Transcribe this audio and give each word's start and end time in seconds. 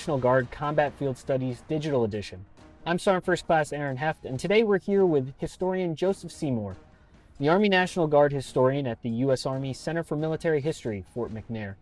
National 0.00 0.16
Guard 0.16 0.50
Combat 0.50 0.94
Field 0.94 1.18
Studies 1.18 1.62
Digital 1.68 2.04
Edition. 2.04 2.42
I'm 2.86 2.98
Sergeant 2.98 3.26
First 3.26 3.44
Class 3.44 3.70
Aaron 3.70 3.98
Heft, 3.98 4.24
and 4.24 4.40
today 4.40 4.62
we're 4.62 4.78
here 4.78 5.04
with 5.04 5.34
historian 5.36 5.94
Joseph 5.94 6.32
Seymour, 6.32 6.74
the 7.38 7.50
Army 7.50 7.68
National 7.68 8.06
Guard 8.06 8.32
historian 8.32 8.86
at 8.86 9.02
the 9.02 9.10
U.S. 9.10 9.44
Army 9.44 9.74
Center 9.74 10.02
for 10.02 10.16
Military 10.16 10.62
History, 10.62 11.04
Fort 11.12 11.34
McNair. 11.34 11.74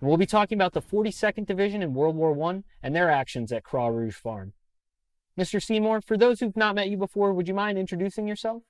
And 0.00 0.10
we'll 0.10 0.18
be 0.18 0.26
talking 0.26 0.58
about 0.58 0.74
the 0.74 0.82
42nd 0.82 1.46
Division 1.46 1.80
in 1.82 1.94
World 1.94 2.14
War 2.14 2.38
I 2.50 2.62
and 2.82 2.94
their 2.94 3.10
actions 3.10 3.50
at 3.52 3.64
Croix 3.64 3.88
Rouge 3.88 4.16
Farm. 4.16 4.52
Mr. 5.40 5.60
Seymour, 5.62 6.02
for 6.02 6.18
those 6.18 6.40
who've 6.40 6.54
not 6.54 6.74
met 6.74 6.90
you 6.90 6.98
before, 6.98 7.32
would 7.32 7.48
you 7.48 7.54
mind 7.54 7.78
introducing 7.78 8.28
yourself? 8.28 8.62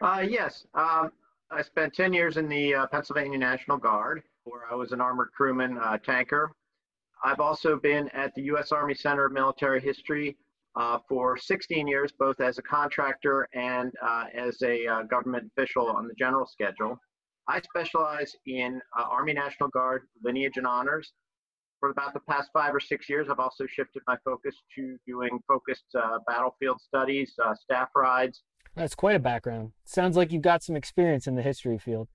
Uh, 0.00 0.24
yes. 0.28 0.66
Um, 0.74 1.12
I 1.52 1.62
spent 1.62 1.94
10 1.94 2.12
years 2.12 2.38
in 2.38 2.48
the 2.48 2.74
uh, 2.74 2.86
Pennsylvania 2.88 3.38
National 3.38 3.76
Guard, 3.76 4.24
where 4.42 4.62
I 4.68 4.74
was 4.74 4.90
an 4.90 5.00
armored 5.00 5.30
crewman 5.30 5.78
uh, 5.78 5.98
tanker. 5.98 6.50
I've 7.24 7.40
also 7.40 7.76
been 7.76 8.08
at 8.10 8.34
the 8.34 8.42
U.S. 8.42 8.72
Army 8.72 8.94
Center 8.94 9.26
of 9.26 9.32
Military 9.32 9.80
History 9.80 10.36
uh, 10.74 10.98
for 11.08 11.36
16 11.36 11.86
years, 11.86 12.12
both 12.18 12.40
as 12.40 12.58
a 12.58 12.62
contractor 12.62 13.48
and 13.54 13.92
uh, 14.02 14.24
as 14.34 14.60
a 14.62 14.86
uh, 14.86 15.02
government 15.04 15.50
official 15.56 15.86
on 15.86 16.06
the 16.06 16.14
general 16.14 16.46
schedule. 16.46 16.98
I 17.48 17.60
specialize 17.60 18.34
in 18.46 18.80
uh, 18.98 19.04
Army 19.10 19.32
National 19.32 19.68
Guard 19.70 20.02
lineage 20.22 20.56
and 20.56 20.66
honors. 20.66 21.12
For 21.80 21.90
about 21.90 22.14
the 22.14 22.20
past 22.20 22.48
five 22.52 22.74
or 22.74 22.80
six 22.80 23.08
years, 23.08 23.28
I've 23.30 23.38
also 23.38 23.66
shifted 23.66 24.02
my 24.06 24.16
focus 24.24 24.56
to 24.76 24.96
doing 25.06 25.38
focused 25.46 25.84
battlefield 26.26 26.80
studies, 26.80 27.34
staff 27.54 27.90
rides, 27.94 28.42
that's 28.76 28.94
quite 28.94 29.16
a 29.16 29.20
background. 29.20 29.72
Sounds 29.84 30.16
like 30.16 30.30
you've 30.30 30.42
got 30.42 30.62
some 30.62 30.76
experience 30.76 31.26
in 31.26 31.34
the 31.34 31.42
history 31.42 31.78
field. 31.78 32.08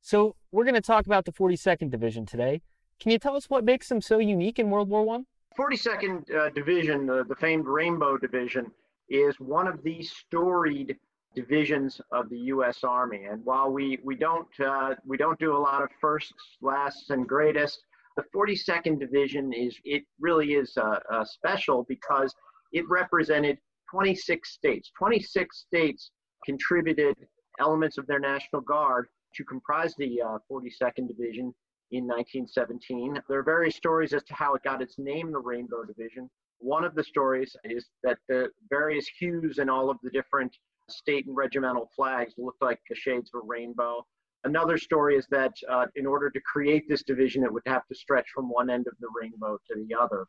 So, 0.00 0.36
we're 0.52 0.64
going 0.64 0.74
to 0.74 0.80
talk 0.80 1.06
about 1.06 1.24
the 1.24 1.32
42nd 1.32 1.90
Division 1.90 2.26
today. 2.26 2.62
Can 3.00 3.10
you 3.10 3.18
tell 3.18 3.36
us 3.36 3.50
what 3.50 3.64
makes 3.64 3.88
them 3.88 4.00
so 4.00 4.18
unique 4.18 4.58
in 4.58 4.70
World 4.70 4.88
War 4.88 5.04
One? 5.04 5.26
42nd 5.58 6.34
uh, 6.34 6.50
Division, 6.50 7.08
uh, 7.08 7.22
the 7.28 7.36
famed 7.36 7.66
Rainbow 7.66 8.16
Division, 8.16 8.70
is 9.08 9.38
one 9.38 9.68
of 9.68 9.82
the 9.82 10.02
storied 10.02 10.96
divisions 11.34 12.00
of 12.12 12.28
the 12.30 12.38
U.S. 12.38 12.84
Army. 12.84 13.24
And 13.24 13.44
while 13.44 13.70
we 13.70 13.98
we 14.02 14.16
don't 14.16 14.48
uh, 14.60 14.94
we 15.04 15.16
don't 15.16 15.38
do 15.38 15.56
a 15.56 15.58
lot 15.58 15.82
of 15.82 15.90
firsts, 16.00 16.32
lasts, 16.60 17.10
and 17.10 17.28
greatest, 17.28 17.82
the 18.16 18.24
42nd 18.34 18.98
Division 18.98 19.52
is 19.52 19.76
it 19.84 20.04
really 20.20 20.54
is 20.54 20.76
uh, 20.76 20.98
uh, 21.12 21.24
special 21.24 21.84
because 21.88 22.34
it 22.72 22.88
represented 22.88 23.58
26 23.90 24.50
states. 24.50 24.90
26 24.96 25.56
states 25.56 26.10
contributed 26.44 27.14
elements 27.60 27.98
of 27.98 28.06
their 28.06 28.18
National 28.18 28.62
Guard 28.62 29.06
to 29.34 29.44
comprise 29.44 29.94
the 29.96 30.20
uh, 30.22 30.38
42nd 30.50 31.08
Division 31.08 31.54
in 31.90 32.04
1917. 32.06 33.20
There 33.28 33.38
are 33.38 33.44
various 33.44 33.76
stories 33.76 34.12
as 34.12 34.22
to 34.24 34.34
how 34.34 34.54
it 34.54 34.62
got 34.62 34.82
its 34.82 34.98
name, 34.98 35.32
the 35.32 35.38
Rainbow 35.38 35.84
Division. 35.84 36.28
One 36.58 36.84
of 36.84 36.94
the 36.94 37.04
stories 37.04 37.54
is 37.64 37.86
that 38.02 38.18
the 38.28 38.48
various 38.70 39.06
hues 39.18 39.58
in 39.58 39.68
all 39.68 39.90
of 39.90 39.98
the 40.02 40.10
different 40.10 40.56
state 40.88 41.26
and 41.26 41.36
regimental 41.36 41.90
flags 41.94 42.34
looked 42.38 42.62
like 42.62 42.80
the 42.88 42.96
shades 42.96 43.30
of 43.34 43.42
a 43.42 43.46
rainbow. 43.46 44.04
Another 44.44 44.76
story 44.76 45.16
is 45.16 45.26
that 45.30 45.52
uh, 45.70 45.86
in 45.96 46.06
order 46.06 46.30
to 46.30 46.40
create 46.40 46.84
this 46.88 47.02
division, 47.02 47.44
it 47.44 47.52
would 47.52 47.62
have 47.66 47.86
to 47.86 47.94
stretch 47.94 48.26
from 48.34 48.50
one 48.50 48.68
end 48.68 48.86
of 48.86 48.94
the 49.00 49.08
rainbow 49.18 49.58
to 49.70 49.86
the 49.86 49.94
other. 49.94 50.26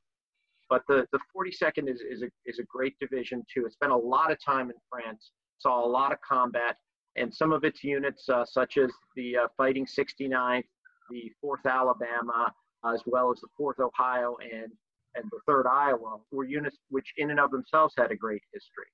But 0.69 0.83
the, 0.87 1.05
the 1.11 1.19
42nd 1.35 1.89
is, 1.89 2.01
is, 2.01 2.23
a, 2.23 2.29
is 2.45 2.59
a 2.59 2.63
great 2.63 2.95
division 2.99 3.45
too. 3.53 3.65
It 3.65 3.73
spent 3.73 3.91
a 3.91 3.97
lot 3.97 4.31
of 4.31 4.43
time 4.43 4.69
in 4.69 4.75
France, 4.89 5.31
saw 5.59 5.85
a 5.85 5.87
lot 5.87 6.11
of 6.11 6.19
combat, 6.21 6.77
and 7.17 7.33
some 7.33 7.51
of 7.51 7.63
its 7.63 7.83
units, 7.83 8.27
uh, 8.29 8.45
such 8.45 8.77
as 8.77 8.91
the 9.15 9.37
uh, 9.37 9.47
Fighting 9.57 9.85
69th, 9.85 10.63
the 11.09 11.31
4th 11.43 11.69
Alabama, 11.69 12.53
as 12.85 13.01
well 13.05 13.31
as 13.31 13.39
the 13.41 13.47
4th 13.59 13.79
Ohio 13.79 14.37
and, 14.41 14.71
and 15.15 15.31
the 15.31 15.39
3rd 15.51 15.67
Iowa, 15.67 16.17
were 16.31 16.45
units 16.45 16.77
which 16.89 17.13
in 17.17 17.31
and 17.31 17.39
of 17.39 17.51
themselves 17.51 17.93
had 17.97 18.11
a 18.11 18.15
great 18.15 18.41
history. 18.53 18.85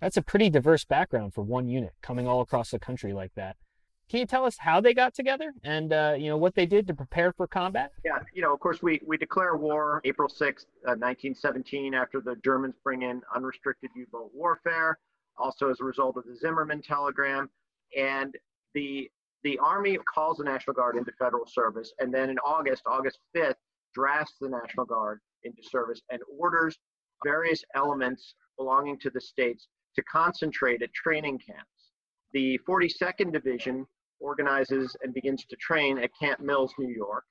That's 0.00 0.16
a 0.16 0.22
pretty 0.22 0.50
diverse 0.50 0.84
background 0.84 1.34
for 1.34 1.42
one 1.42 1.68
unit 1.68 1.92
coming 2.02 2.26
all 2.26 2.40
across 2.40 2.70
the 2.70 2.78
country 2.78 3.12
like 3.12 3.32
that. 3.34 3.56
Can 4.08 4.20
you 4.20 4.26
tell 4.26 4.46
us 4.46 4.56
how 4.58 4.80
they 4.80 4.94
got 4.94 5.12
together 5.12 5.52
and 5.62 5.92
uh, 5.92 6.14
you 6.18 6.28
know 6.28 6.38
what 6.38 6.54
they 6.54 6.64
did 6.64 6.86
to 6.86 6.94
prepare 6.94 7.30
for 7.32 7.46
combat? 7.46 7.92
Yeah, 8.04 8.20
you 8.32 8.40
know, 8.40 8.54
of 8.54 8.60
course, 8.60 8.82
we 8.82 9.00
we 9.06 9.18
declare 9.18 9.56
war 9.56 10.00
April 10.04 10.28
6th, 10.28 10.64
uh, 10.86 10.96
1917, 10.96 11.92
after 11.92 12.20
the 12.20 12.36
Germans 12.42 12.74
bring 12.82 13.02
in 13.02 13.20
unrestricted 13.34 13.90
U-boat 13.94 14.30
warfare. 14.32 14.98
Also, 15.36 15.70
as 15.70 15.80
a 15.80 15.84
result 15.84 16.16
of 16.16 16.24
the 16.24 16.34
Zimmermann 16.34 16.80
telegram, 16.80 17.50
and 17.96 18.34
the 18.74 19.10
the 19.44 19.58
Army 19.58 19.98
calls 20.12 20.38
the 20.38 20.44
National 20.44 20.74
Guard 20.74 20.96
into 20.96 21.12
federal 21.18 21.46
service, 21.46 21.92
and 22.00 22.12
then 22.12 22.30
in 22.30 22.38
August, 22.40 22.82
August 22.86 23.18
5th, 23.36 23.54
drafts 23.94 24.34
the 24.40 24.48
National 24.48 24.84
Guard 24.84 25.20
into 25.44 25.62
service 25.62 26.00
and 26.10 26.20
orders 26.38 26.76
various 27.24 27.62
elements 27.74 28.34
belonging 28.56 28.98
to 29.00 29.10
the 29.10 29.20
states 29.20 29.68
to 29.96 30.02
concentrate 30.04 30.82
at 30.82 30.92
training 30.92 31.38
camps. 31.38 31.92
The 32.32 32.58
42nd 32.68 33.32
Division 33.32 33.86
organizes 34.20 34.94
and 35.02 35.14
begins 35.14 35.44
to 35.46 35.56
train 35.56 35.98
at 35.98 36.10
Camp 36.20 36.40
Mills, 36.40 36.72
New 36.78 36.92
York. 36.92 37.24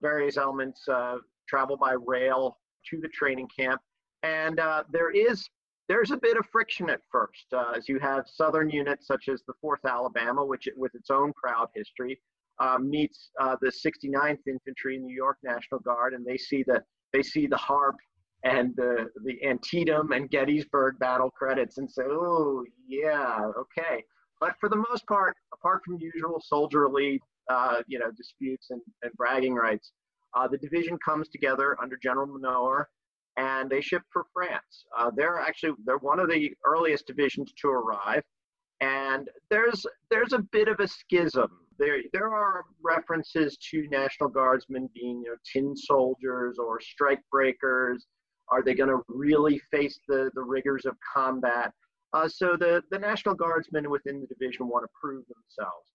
Various 0.00 0.36
elements 0.36 0.86
uh, 0.88 1.16
travel 1.48 1.76
by 1.76 1.94
rail 2.06 2.58
to 2.90 3.00
the 3.00 3.08
training 3.08 3.48
camp, 3.56 3.80
and 4.22 4.58
uh, 4.58 4.82
there 4.90 5.10
is 5.10 5.48
there's 5.88 6.10
a 6.10 6.16
bit 6.16 6.36
of 6.36 6.46
friction 6.50 6.88
at 6.90 7.00
first, 7.10 7.46
uh, 7.52 7.72
as 7.76 7.88
you 7.88 7.98
have 7.98 8.24
southern 8.26 8.70
units 8.70 9.06
such 9.06 9.28
as 9.28 9.42
the 9.46 9.54
4th 9.64 9.84
Alabama, 9.88 10.44
which 10.44 10.68
with 10.76 10.94
its 10.94 11.10
own 11.10 11.32
proud 11.34 11.68
history, 11.74 12.20
uh, 12.60 12.78
meets 12.78 13.30
uh, 13.40 13.56
the 13.60 13.68
69th 13.70 14.38
Infantry 14.46 14.98
New 14.98 15.14
York 15.14 15.38
National 15.42 15.80
Guard, 15.80 16.14
and 16.14 16.24
they 16.24 16.36
see 16.36 16.62
the 16.62 16.82
they 17.12 17.22
see 17.22 17.46
the 17.46 17.56
Harp 17.56 17.96
and 18.44 18.74
the 18.76 19.08
the 19.24 19.44
Antietam 19.44 20.12
and 20.12 20.30
Gettysburg 20.30 20.98
battle 20.98 21.30
credits 21.30 21.78
and 21.78 21.90
say, 21.90 22.02
oh 22.06 22.64
yeah, 22.86 23.40
okay. 23.58 24.04
But 24.40 24.54
for 24.60 24.68
the 24.68 24.76
most 24.76 25.06
part, 25.06 25.36
apart 25.52 25.82
from 25.84 25.98
usual 26.00 26.42
soldierly, 26.44 27.20
uh, 27.48 27.82
you 27.86 27.98
know, 27.98 28.10
disputes 28.10 28.68
and, 28.70 28.80
and 29.02 29.12
bragging 29.14 29.54
rights, 29.54 29.92
uh, 30.34 30.48
the 30.48 30.58
division 30.58 30.98
comes 31.04 31.28
together 31.28 31.76
under 31.80 31.96
General 31.96 32.26
Menoher, 32.26 32.84
and 33.36 33.70
they 33.70 33.80
ship 33.80 34.02
for 34.12 34.26
France. 34.32 34.84
Uh, 34.96 35.10
they're 35.14 35.38
actually 35.38 35.72
they're 35.84 35.98
one 35.98 36.20
of 36.20 36.28
the 36.28 36.52
earliest 36.64 37.06
divisions 37.06 37.52
to 37.60 37.68
arrive, 37.68 38.22
and 38.80 39.28
there's 39.50 39.86
there's 40.10 40.32
a 40.32 40.40
bit 40.52 40.68
of 40.68 40.80
a 40.80 40.88
schism. 40.88 41.50
There 41.78 41.98
there 42.12 42.34
are 42.34 42.64
references 42.82 43.56
to 43.70 43.88
National 43.88 44.28
Guardsmen 44.28 44.88
being 44.94 45.22
you 45.24 45.30
know 45.30 45.36
tin 45.50 45.76
soldiers 45.76 46.58
or 46.58 46.80
strike 46.80 47.22
breakers. 47.30 48.06
Are 48.48 48.62
they 48.62 48.74
going 48.74 48.90
to 48.90 49.00
really 49.08 49.60
face 49.70 49.98
the 50.08 50.30
the 50.34 50.42
rigors 50.42 50.84
of 50.84 50.96
combat? 51.14 51.72
Uh, 52.12 52.28
so 52.28 52.56
the, 52.58 52.82
the 52.90 52.98
National 52.98 53.34
Guardsmen 53.34 53.88
within 53.90 54.20
the 54.20 54.26
division 54.26 54.68
want 54.68 54.84
to 54.84 54.88
prove 55.00 55.24
themselves. 55.28 55.88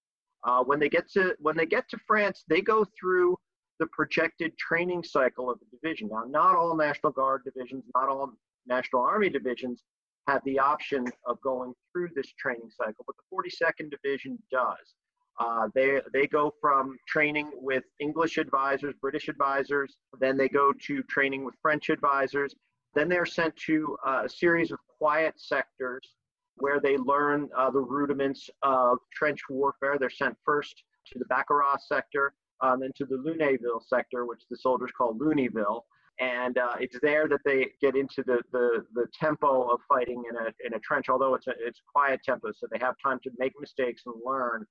Uh, 0.44 0.64
when 0.64 0.80
they 0.80 0.90
get 0.90 1.10
to 1.12 1.36
when 1.40 1.56
they 1.56 1.66
get 1.66 1.88
to 1.90 1.98
France, 2.08 2.44
they 2.48 2.62
go 2.62 2.86
through 3.00 3.38
the 3.80 3.88
projected 3.88 4.58
training 4.58 5.04
cycle 5.04 5.50
of 5.50 5.60
the 5.60 5.66
division. 5.78 6.10
Now, 6.10 6.24
not 6.28 6.56
all 6.56 6.76
National 6.76 7.12
Guard 7.12 7.44
divisions, 7.44 7.84
not 7.96 8.10
all 8.10 8.32
National 8.68 9.02
Army 9.02 9.30
divisions 9.30 9.84
have 10.28 10.44
the 10.44 10.60
option 10.60 11.06
of 11.26 11.40
going 11.42 11.74
through 11.92 12.10
this 12.16 12.32
training 12.38 12.70
cycle, 12.70 13.06
but 13.06 13.16
the 13.16 13.24
42nd 13.34 13.90
Division 13.90 14.38
does. 14.52 14.96
Uh, 15.40 15.68
they 15.76 16.02
they 16.14 16.26
go 16.26 16.52
from 16.60 16.98
training 17.08 17.52
with 17.54 17.84
English 18.00 18.38
advisors, 18.38 18.96
British 19.00 19.28
advisors, 19.28 19.96
then 20.20 20.36
they 20.36 20.50
go 20.50 20.74
to 20.82 21.04
training 21.04 21.46
with 21.46 21.54
French 21.62 21.90
advisors, 21.90 22.56
then 22.96 23.08
they're 23.08 23.26
sent 23.26 23.56
to 23.56 23.96
uh, 24.06 24.24
a 24.26 24.30
series 24.30 24.72
of 24.72 24.80
quiet 24.98 25.36
sectors 25.38 26.16
where 26.56 26.80
they 26.80 26.98
learn 26.98 27.48
uh, 27.56 27.70
the 27.70 27.80
rudiments 27.80 28.50
of 28.64 28.98
trench 29.14 29.42
warfare. 29.48 29.98
They're 30.00 30.10
sent 30.10 30.36
first 30.44 30.84
to 31.12 31.20
the 31.20 31.26
Baccarat 31.26 31.78
sector, 31.88 32.34
um, 32.62 32.80
then 32.80 32.92
to 32.96 33.06
the 33.06 33.16
Lunéville 33.16 33.82
sector, 33.88 34.26
which 34.26 34.42
the 34.50 34.58
soldiers 34.58 34.92
call 34.98 35.14
Looneyville. 35.16 35.82
And 36.20 36.58
uh, 36.58 36.74
it's 36.80 36.98
there 37.02 37.28
that 37.28 37.42
they 37.46 37.68
get 37.80 37.96
into 37.96 38.24
the, 38.26 38.42
the, 38.52 38.84
the 38.96 39.06
tempo 39.14 39.70
of 39.72 39.80
fighting 39.88 40.24
in 40.28 40.36
a, 40.36 40.48
in 40.66 40.74
a 40.74 40.80
trench, 40.80 41.10
although 41.10 41.36
it's 41.36 41.46
a 41.46 41.54
it's 41.60 41.80
quiet 41.94 42.22
tempo, 42.24 42.52
so 42.52 42.66
they 42.72 42.80
have 42.80 42.96
time 43.04 43.20
to 43.24 43.30
make 43.38 43.54
mistakes 43.60 44.02
and 44.08 44.16
learn 44.26 44.66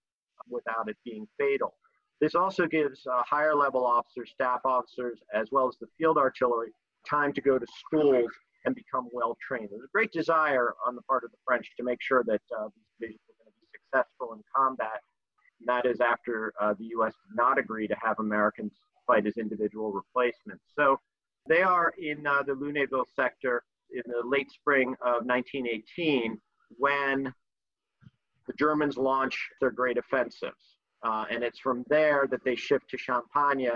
without 0.51 0.89
it 0.89 0.97
being 1.05 1.27
fatal. 1.39 1.75
This 2.21 2.35
also 2.35 2.67
gives 2.67 3.07
uh, 3.07 3.23
higher 3.29 3.55
level 3.55 3.85
officers, 3.85 4.31
staff 4.33 4.61
officers, 4.65 5.21
as 5.35 5.49
well 5.53 5.69
as 5.69 5.77
the 5.81 5.87
field 5.99 6.19
artillery 6.19 6.71
time 7.09 7.33
to 7.35 7.41
go 7.41 7.59
to 7.59 7.67
schools 7.79 8.31
and 8.65 8.75
become 8.75 9.09
well 9.13 9.37
trained. 9.47 9.69
There's 9.71 9.85
a 9.85 9.93
great 9.93 10.11
desire 10.13 10.75
on 10.87 10.97
the 10.97 11.03
part 11.03 11.25
of 11.25 11.31
the 11.31 11.37
French 11.45 11.71
to 11.77 11.85
make 11.85 11.99
sure 12.03 12.25
that 12.27 12.43
uh, 12.59 12.69
these 12.99 13.15
divisions 13.29 13.31
are 13.31 13.45
going 13.45 13.53
to 13.53 13.61
be 13.61 13.69
successful 13.79 14.35
in 14.35 14.43
combat. 14.55 15.01
And 15.67 15.85
that 15.85 15.89
is 15.89 16.01
after 16.01 16.53
uh, 16.61 16.75
the 16.79 16.87
U.S. 16.97 17.13
did 17.29 17.37
not 17.37 17.59
agree 17.59 17.89
to 17.89 17.97
have 18.01 18.19
Americans 18.19 18.73
fight 19.07 19.27
as 19.27 19.37
individual 19.37 19.93
replacements. 19.93 20.65
So 20.77 20.99
they 21.49 21.63
are 21.63 21.93
in 21.99 22.27
uh, 22.27 22.43
the 22.43 22.53
Lunéville 22.53 23.07
sector 23.15 23.63
in 23.91 24.03
the 24.07 24.27
late 24.27 24.51
spring 24.51 24.95
of 25.01 25.25
1918 25.25 26.39
when 26.79 27.33
the 28.47 28.53
Germans 28.59 28.97
launch 28.97 29.49
their 29.61 29.71
great 29.71 29.99
offensives. 29.99 30.77
Uh, 31.03 31.25
and 31.31 31.43
it's 31.43 31.59
from 31.59 31.85
there 31.89 32.27
that 32.31 32.45
they 32.45 32.55
shift 32.57 32.89
to 32.91 32.99
Champagne 32.99 33.71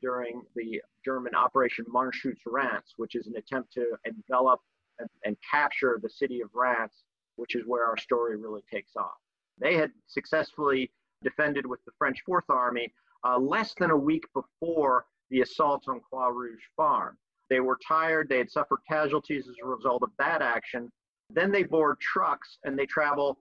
during 0.00 0.42
the 0.56 0.80
German 1.04 1.34
Operation 1.34 1.84
Marneschutz 1.92 2.40
Reims, 2.46 2.94
which 2.96 3.14
is 3.14 3.26
an 3.26 3.34
attempt 3.36 3.72
to 3.72 3.86
envelop 4.04 4.60
and, 4.98 5.08
and 5.24 5.36
capture 5.48 5.98
the 6.02 6.10
city 6.10 6.40
of 6.40 6.50
Reims, 6.54 7.04
which 7.36 7.54
is 7.54 7.62
where 7.66 7.84
our 7.84 7.96
story 7.96 8.36
really 8.36 8.62
takes 8.72 8.96
off. 8.96 9.18
They 9.58 9.74
had 9.74 9.92
successfully 10.06 10.90
defended 11.22 11.66
with 11.66 11.84
the 11.84 11.92
French 11.98 12.22
Fourth 12.24 12.48
Army 12.48 12.92
uh, 13.24 13.38
less 13.38 13.74
than 13.78 13.90
a 13.90 13.96
week 13.96 14.24
before 14.34 15.06
the 15.30 15.40
assault 15.40 15.84
on 15.88 16.00
Croix 16.00 16.28
Rouge 16.28 16.62
Farm. 16.76 17.16
They 17.50 17.60
were 17.60 17.78
tired, 17.86 18.28
they 18.28 18.38
had 18.38 18.50
suffered 18.50 18.80
casualties 18.88 19.46
as 19.48 19.56
a 19.62 19.66
result 19.66 20.02
of 20.02 20.10
that 20.18 20.42
action. 20.42 20.90
Then 21.30 21.50
they 21.50 21.62
board 21.62 21.98
trucks 22.00 22.58
and 22.64 22.78
they 22.78 22.86
travel 22.86 23.38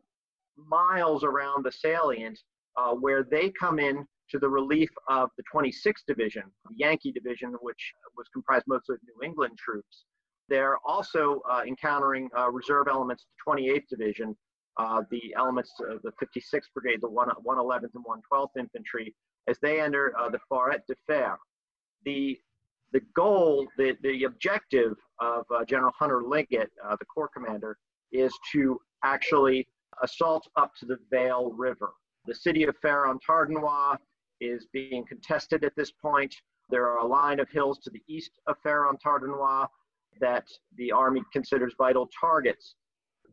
miles 0.57 1.23
around 1.23 1.65
the 1.65 1.71
salient 1.71 2.39
uh, 2.77 2.93
where 2.93 3.23
they 3.23 3.49
come 3.49 3.79
in 3.79 4.05
to 4.29 4.39
the 4.39 4.47
relief 4.47 4.89
of 5.09 5.29
the 5.37 5.43
26th 5.53 6.05
Division, 6.07 6.43
the 6.69 6.75
Yankee 6.75 7.11
Division, 7.11 7.53
which 7.61 7.93
was 8.17 8.27
comprised 8.33 8.65
mostly 8.67 8.95
of 8.95 9.01
New 9.03 9.25
England 9.25 9.57
troops. 9.57 10.05
They're 10.47 10.77
also 10.85 11.41
uh, 11.49 11.63
encountering 11.67 12.29
uh, 12.37 12.49
reserve 12.49 12.87
elements, 12.89 13.23
of 13.23 13.55
the 13.55 13.63
28th 13.63 13.87
Division, 13.89 14.35
uh, 14.77 15.03
the 15.11 15.33
elements 15.37 15.71
of 15.89 16.01
the 16.03 16.11
56th 16.23 16.61
Brigade, 16.73 16.99
the 17.01 17.09
1, 17.09 17.29
111th 17.45 17.89
and 17.95 18.05
112th 18.05 18.57
Infantry, 18.57 19.13
as 19.47 19.57
they 19.61 19.81
enter 19.81 20.13
uh, 20.17 20.29
the 20.29 20.39
Forêt 20.51 20.79
de 20.87 20.95
Fère. 21.09 21.35
The, 22.05 22.39
the 22.93 23.01
goal, 23.15 23.67
the, 23.77 23.97
the 24.01 24.23
objective 24.23 24.95
of 25.19 25.45
uh, 25.53 25.65
General 25.65 25.91
Hunter 25.97 26.23
Liggett, 26.23 26.71
uh, 26.83 26.95
the 26.99 27.05
Corps 27.05 27.29
commander, 27.33 27.77
is 28.11 28.33
to 28.51 28.79
actually 29.03 29.67
assault 30.03 30.47
up 30.55 30.73
to 30.79 30.85
the 30.85 30.97
Vesle 31.11 31.51
River. 31.55 31.91
The 32.25 32.35
city 32.35 32.63
of 32.63 32.75
Fère-en-Tardenois 32.83 33.97
is 34.39 34.67
being 34.73 35.05
contested 35.05 35.63
at 35.63 35.75
this 35.75 35.91
point. 35.91 36.33
There 36.69 36.87
are 36.89 36.99
a 36.99 37.05
line 37.05 37.39
of 37.39 37.49
hills 37.49 37.79
to 37.79 37.89
the 37.89 38.01
east 38.07 38.31
of 38.47 38.55
Fère-en-Tardenois 38.65 39.67
that 40.19 40.47
the 40.77 40.91
Army 40.91 41.21
considers 41.31 41.73
vital 41.77 42.09
targets. 42.19 42.75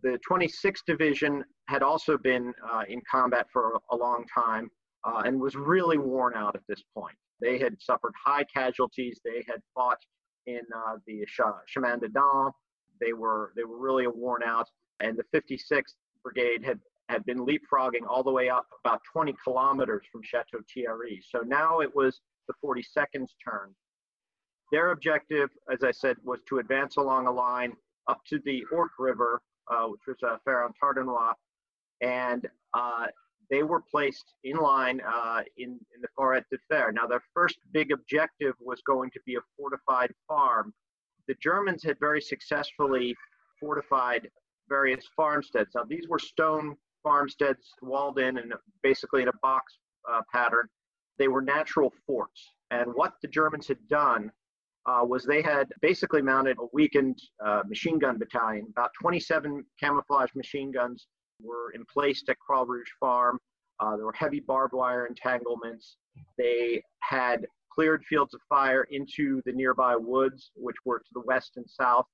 The 0.03 0.19
26th 0.29 0.85
Division 0.87 1.45
had 1.67 1.83
also 1.83 2.17
been 2.17 2.55
uh, 2.73 2.85
in 2.89 3.01
combat 3.11 3.47
for 3.53 3.81
a 3.91 3.97
long 3.97 4.25
time 4.33 4.71
uh, 5.05 5.23
and 5.25 5.41
was 5.41 5.57
really 5.57 5.99
worn 5.99 6.35
out 6.35 6.55
at 6.55 6.63
this 6.69 6.83
point. 6.95 7.17
They 7.41 7.59
had 7.59 7.81
suffered 7.81 8.13
high 8.23 8.45
casualties. 8.45 9.21
They 9.25 9.45
had 9.47 9.61
fought 9.75 9.99
in 10.47 10.61
uh, 10.75 10.97
the 11.07 11.25
Chemin 11.67 12.01
des 12.01 12.09
Dames. 12.09 12.53
They 13.01 13.13
were 13.13 13.53
they 13.57 13.65
were 13.65 13.79
really 13.79 14.07
worn 14.09 14.43
out, 14.43 14.69
and 15.01 15.17
the 15.17 15.39
56th 15.39 15.95
Brigade 16.25 16.65
had 16.65 16.81
had 17.09 17.25
been 17.25 17.47
leapfrogging 17.47 18.07
all 18.09 18.23
the 18.23 18.31
way 18.31 18.49
up 18.51 18.67
about 18.85 19.01
20 19.13 19.35
kilometers 19.43 20.05
from 20.13 20.21
Chateau 20.23 20.59
Thierry. 20.73 21.23
So 21.27 21.41
now 21.41 21.81
it 21.81 21.95
was 21.95 22.21
the 22.49 22.55
42nd's 22.63 23.35
turn. 23.43 23.75
Their 24.73 24.91
objective, 24.91 25.49
as 25.73 25.83
I 25.83 25.91
said, 25.91 26.17
was 26.23 26.41
to 26.49 26.59
advance 26.59 26.97
along 26.97 27.27
a 27.27 27.33
line 27.33 27.73
up 28.09 28.21
to 28.29 28.39
the 28.45 28.65
Ourcq 28.73 28.91
River, 28.99 29.41
which 29.89 30.01
was 30.07 30.17
uh, 30.23 30.37
Fère-en-Tardenois, 30.47 31.35
and 32.01 32.49
uh, 32.75 33.07
they 33.51 33.63
were 33.63 33.81
placed 33.81 34.35
in 34.45 34.57
line 34.57 35.01
uh, 35.07 35.43
in, 35.57 35.71
in 35.95 36.01
the 36.03 36.09
Forêt 36.19 36.45
de 36.51 36.59
Fère. 36.71 36.93
Now, 36.93 37.07
their 37.07 37.23
first 37.35 37.59
big 37.73 37.93
objective 37.93 38.55
was 38.61 38.81
going 38.83 39.11
to 39.13 39.21
be 39.25 39.37
a 39.37 39.41
fortified 39.57 40.13
farm. 40.27 40.75
The 41.27 41.35
Germans 41.43 41.83
had 41.83 41.99
very 41.99 42.21
successfully 42.21 43.17
fortified 43.59 44.31
various 44.69 45.05
farmsteads. 45.17 45.71
Now, 45.75 45.85
these 45.85 46.09
were 46.09 46.19
stone 46.19 46.77
farmsteads 47.03 47.73
walled 47.81 48.19
in 48.19 48.39
and 48.39 48.53
basically 48.83 49.23
in 49.23 49.29
a 49.29 49.39
box 49.43 49.79
uh, 50.11 50.21
pattern. 50.33 50.67
They 51.19 51.29
were 51.29 51.43
natural 51.43 51.93
forts. 52.07 52.53
And 52.71 52.95
what 52.95 53.15
the 53.23 53.29
Germans 53.29 53.67
had 53.67 53.89
done 53.89 54.31
uh, 54.89 55.05
was 55.05 55.25
they 55.25 55.43
had 55.43 55.69
basically 55.83 56.23
mounted 56.23 56.57
a 56.59 56.67
weakened 56.73 57.21
uh, 57.45 57.63
machine 57.69 57.99
gun 57.99 58.19
battalion. 58.19 58.67
About 58.71 58.91
27 59.01 59.65
camouflage 59.79 60.31
machine 60.35 60.73
guns 60.73 61.07
were 61.43 61.73
in 61.75 61.85
place 61.85 62.23
at 62.29 62.39
Croix 62.39 62.65
Rouge 62.65 62.89
Farm. 62.99 63.39
Uh, 63.81 63.97
there 63.97 64.07
were 64.07 64.15
heavy 64.15 64.41
barbed 64.41 64.73
wire 64.73 65.07
entanglements. 65.07 65.97
They 66.39 66.83
had 67.01 67.47
cleared 67.73 68.03
fields 68.07 68.35
of 68.35 68.41
fire 68.49 68.85
into 68.91 69.43
the 69.45 69.53
nearby 69.53 69.95
woods, 69.95 70.51
which 70.57 70.77
were 70.85 70.99
to 70.99 71.11
the 71.13 71.23
west 71.27 71.53
and 71.57 71.67
south, 71.69 72.07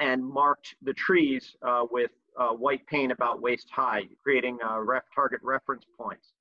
and 0.00 0.24
marked 0.24 0.74
the 0.82 0.92
trees 0.94 1.54
uh, 1.66 1.84
with 1.90 2.10
uh, 2.38 2.48
white 2.48 2.84
paint 2.88 3.12
about 3.12 3.40
waist 3.40 3.68
high, 3.72 4.02
creating 4.22 4.58
uh, 4.68 4.80
ref 4.80 5.04
target 5.14 5.40
reference 5.42 5.84
points. 5.98 6.32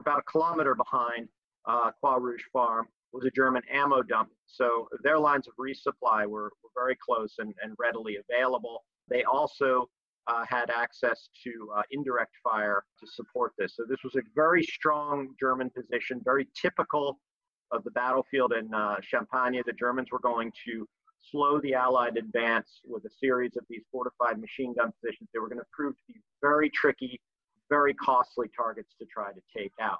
About 0.00 0.20
a 0.20 0.22
kilometer 0.22 0.74
behind 0.74 1.28
uh, 1.68 1.90
Rouge 2.02 2.42
Farm 2.52 2.88
was 3.12 3.24
a 3.24 3.30
German 3.30 3.62
ammo 3.70 4.02
dump. 4.02 4.30
So 4.46 4.88
their 5.02 5.18
lines 5.18 5.46
of 5.48 5.54
resupply 5.56 6.26
were, 6.26 6.52
were 6.62 6.70
very 6.74 6.96
close 6.96 7.34
and, 7.38 7.54
and 7.62 7.74
readily 7.78 8.16
available. 8.16 8.84
They 9.08 9.24
also 9.24 9.88
uh, 10.26 10.44
had 10.48 10.70
access 10.70 11.28
to 11.44 11.72
uh, 11.76 11.82
indirect 11.90 12.34
fire 12.42 12.84
to 13.00 13.06
support 13.06 13.52
this. 13.58 13.74
So 13.76 13.84
this 13.88 14.02
was 14.04 14.14
a 14.16 14.22
very 14.34 14.62
strong 14.62 15.34
German 15.38 15.70
position, 15.70 16.20
very 16.24 16.46
typical 16.54 17.18
of 17.72 17.84
the 17.84 17.90
battlefield 17.90 18.52
in 18.52 18.72
uh, 18.74 18.96
Champagne. 19.00 19.62
The 19.64 19.72
Germans 19.72 20.08
were 20.12 20.20
going 20.20 20.52
to 20.66 20.86
slow 21.30 21.60
the 21.60 21.74
Allied 21.74 22.16
advance 22.16 22.80
with 22.84 23.04
a 23.04 23.10
series 23.10 23.56
of 23.56 23.64
these 23.68 23.82
fortified 23.92 24.38
machine 24.40 24.74
gun 24.74 24.92
positions. 25.00 25.28
They 25.32 25.38
were 25.38 25.48
going 25.48 25.58
to 25.58 25.66
prove 25.72 25.94
to 25.96 26.02
be 26.08 26.20
very 26.40 26.70
tricky, 26.70 27.20
very 27.68 27.94
costly 27.94 28.48
targets 28.56 28.94
to 28.98 29.06
try 29.06 29.32
to 29.32 29.40
take 29.56 29.72
out. 29.80 29.98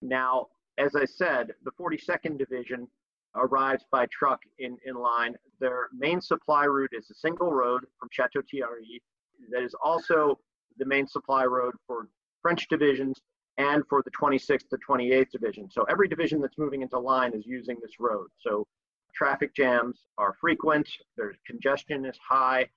Now, 0.00 0.48
as 0.78 0.94
I 0.96 1.04
said, 1.04 1.52
the 1.64 1.70
42nd 1.72 2.38
Division 2.38 2.88
arrives 3.34 3.84
by 3.90 4.06
truck 4.06 4.40
in, 4.58 4.76
in 4.84 4.94
line. 4.94 5.34
Their 5.60 5.88
main 5.92 6.20
supply 6.20 6.64
route 6.64 6.92
is 6.92 7.10
a 7.10 7.14
single 7.14 7.50
road 7.50 7.84
from 7.98 8.08
Chateau 8.10 8.42
Thierry 8.50 9.02
that 9.50 9.62
is 9.62 9.74
also 9.82 10.38
the 10.78 10.86
main 10.86 11.06
supply 11.06 11.44
road 11.44 11.74
for 11.86 12.08
French 12.40 12.68
divisions 12.68 13.20
and 13.58 13.82
for 13.88 14.02
the 14.02 14.10
26th 14.10 14.68
to 14.70 14.78
28th 14.88 15.30
Division. 15.30 15.70
So 15.70 15.84
every 15.84 16.08
division 16.08 16.40
that's 16.40 16.58
moving 16.58 16.82
into 16.82 16.98
line 16.98 17.32
is 17.34 17.46
using 17.46 17.76
this 17.82 18.00
road. 18.00 18.28
So 18.40 18.66
traffic 19.14 19.54
jams 19.54 20.00
are 20.18 20.34
frequent, 20.40 20.88
there's 21.16 21.36
congestion 21.46 22.06
is 22.06 22.16
high. 22.18 22.68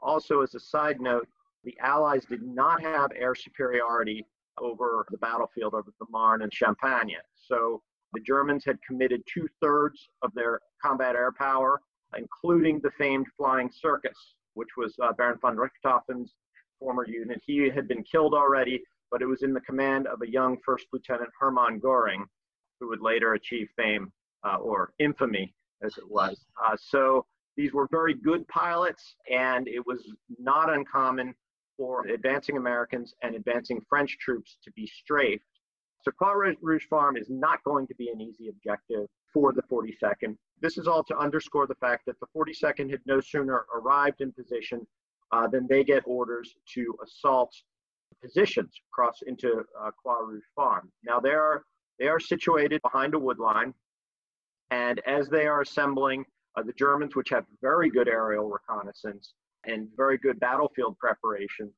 Also, 0.00 0.42
as 0.42 0.54
a 0.54 0.60
side 0.60 1.00
note, 1.00 1.28
the 1.62 1.76
Allies 1.80 2.24
did 2.26 2.42
not 2.42 2.82
have 2.82 3.10
air 3.16 3.34
superiority 3.34 4.26
over 4.58 5.06
the 5.10 5.18
battlefield 5.18 5.74
over 5.74 5.92
the 5.98 6.06
Marne 6.10 6.42
and 6.42 6.52
Champagne. 6.52 7.16
So 7.34 7.82
the 8.12 8.20
Germans 8.20 8.64
had 8.64 8.78
committed 8.86 9.22
two 9.32 9.48
thirds 9.60 10.08
of 10.22 10.32
their 10.34 10.60
combat 10.82 11.16
air 11.16 11.32
power, 11.32 11.80
including 12.16 12.80
the 12.80 12.90
famed 12.96 13.26
Flying 13.36 13.70
Circus, 13.72 14.34
which 14.54 14.70
was 14.76 14.94
uh, 15.02 15.12
Baron 15.12 15.38
von 15.40 15.56
Richthofen's 15.56 16.34
former 16.78 17.06
unit. 17.06 17.40
He 17.44 17.68
had 17.68 17.88
been 17.88 18.02
killed 18.04 18.34
already, 18.34 18.82
but 19.10 19.22
it 19.22 19.26
was 19.26 19.42
in 19.42 19.52
the 19.52 19.60
command 19.60 20.06
of 20.06 20.22
a 20.22 20.30
young 20.30 20.56
First 20.64 20.86
Lieutenant 20.92 21.30
Hermann 21.38 21.78
Goring, 21.80 22.24
who 22.80 22.88
would 22.88 23.00
later 23.00 23.34
achieve 23.34 23.68
fame 23.76 24.12
uh, 24.44 24.56
or 24.56 24.92
infamy 24.98 25.54
as 25.82 25.96
it 25.98 26.08
was. 26.08 26.44
Uh, 26.64 26.76
so 26.78 27.26
these 27.56 27.72
were 27.72 27.88
very 27.90 28.14
good 28.14 28.46
pilots, 28.48 29.16
and 29.30 29.68
it 29.68 29.84
was 29.86 30.12
not 30.38 30.72
uncommon 30.72 31.34
for 31.76 32.06
advancing 32.06 32.56
Americans 32.56 33.14
and 33.22 33.34
advancing 33.34 33.80
French 33.88 34.18
troops 34.18 34.58
to 34.64 34.70
be 34.72 34.86
strafed. 34.86 35.44
So 36.02 36.10
Croix 36.10 36.54
Rouge 36.60 36.84
Farm 36.88 37.16
is 37.16 37.30
not 37.30 37.64
going 37.64 37.86
to 37.86 37.94
be 37.94 38.10
an 38.10 38.20
easy 38.20 38.48
objective 38.48 39.08
for 39.32 39.52
the 39.52 39.62
42nd. 39.62 40.36
This 40.60 40.78
is 40.78 40.86
all 40.86 41.02
to 41.04 41.16
underscore 41.16 41.66
the 41.66 41.74
fact 41.76 42.04
that 42.06 42.16
the 42.20 42.26
42nd 42.36 42.90
had 42.90 43.00
no 43.06 43.20
sooner 43.20 43.66
arrived 43.74 44.20
in 44.20 44.32
position 44.32 44.86
uh, 45.32 45.48
than 45.48 45.66
they 45.66 45.82
get 45.82 46.02
orders 46.06 46.54
to 46.74 46.94
assault 47.02 47.54
positions 48.22 48.72
across 48.92 49.22
into 49.26 49.64
uh, 49.80 49.90
Croix 49.90 50.20
Rouge 50.20 50.44
Farm. 50.54 50.90
Now 51.04 51.20
they 51.20 51.30
are 51.30 51.64
they 51.98 52.08
are 52.08 52.20
situated 52.20 52.82
behind 52.82 53.14
a 53.14 53.18
wood 53.18 53.38
line, 53.38 53.72
and 54.70 55.00
as 55.06 55.28
they 55.28 55.46
are 55.46 55.60
assembling, 55.60 56.24
uh, 56.56 56.62
the 56.62 56.72
Germans, 56.72 57.14
which 57.14 57.30
have 57.30 57.44
very 57.62 57.88
good 57.88 58.08
aerial 58.08 58.48
reconnaissance 58.48 59.34
and 59.66 59.88
very 59.96 60.18
good 60.18 60.38
battlefield 60.40 60.98
preparation, 60.98 61.72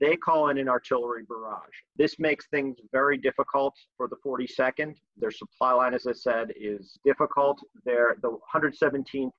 they 0.00 0.16
call 0.16 0.48
in 0.48 0.58
an 0.58 0.68
artillery 0.68 1.24
barrage. 1.28 1.74
This 1.96 2.18
makes 2.18 2.46
things 2.48 2.76
very 2.92 3.18
difficult 3.18 3.74
for 3.96 4.08
the 4.08 4.16
42nd. 4.24 4.94
Their 5.16 5.30
supply 5.30 5.72
line, 5.72 5.94
as 5.94 6.06
I 6.06 6.12
said, 6.12 6.52
is 6.56 6.98
difficult. 7.04 7.60
Their, 7.84 8.16
the 8.22 8.38
117th 8.54 9.30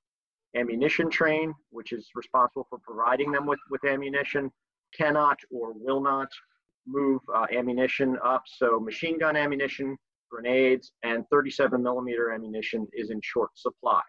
ammunition 0.56 1.10
train, 1.10 1.54
which 1.70 1.94
is 1.94 2.10
responsible 2.14 2.68
for 2.70 2.80
providing 2.80 3.32
them 3.32 3.46
with, 3.46 3.60
with 3.70 3.84
ammunition, 3.86 4.52
cannot 4.94 5.40
or 5.50 5.74
will 5.74 6.02
not 6.02 6.28
move 6.86 7.22
uh, 7.34 7.48
ammunition 7.52 8.18
up. 8.24 8.44
So 8.46 8.80
machine 8.80 9.18
gun 9.18 9.36
ammunition 9.36 9.98
grenades, 10.32 10.92
and 11.04 11.26
37 11.30 11.82
millimeter 11.82 12.32
ammunition 12.32 12.88
is 12.94 13.10
in 13.10 13.20
short 13.22 13.52
supply. 13.56 14.02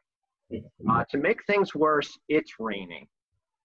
Uh, 0.88 1.04
to 1.11 1.18
make 1.18 1.44
things 1.46 1.75
worse, 1.75 2.18
it's 2.28 2.52
raining. 2.58 3.06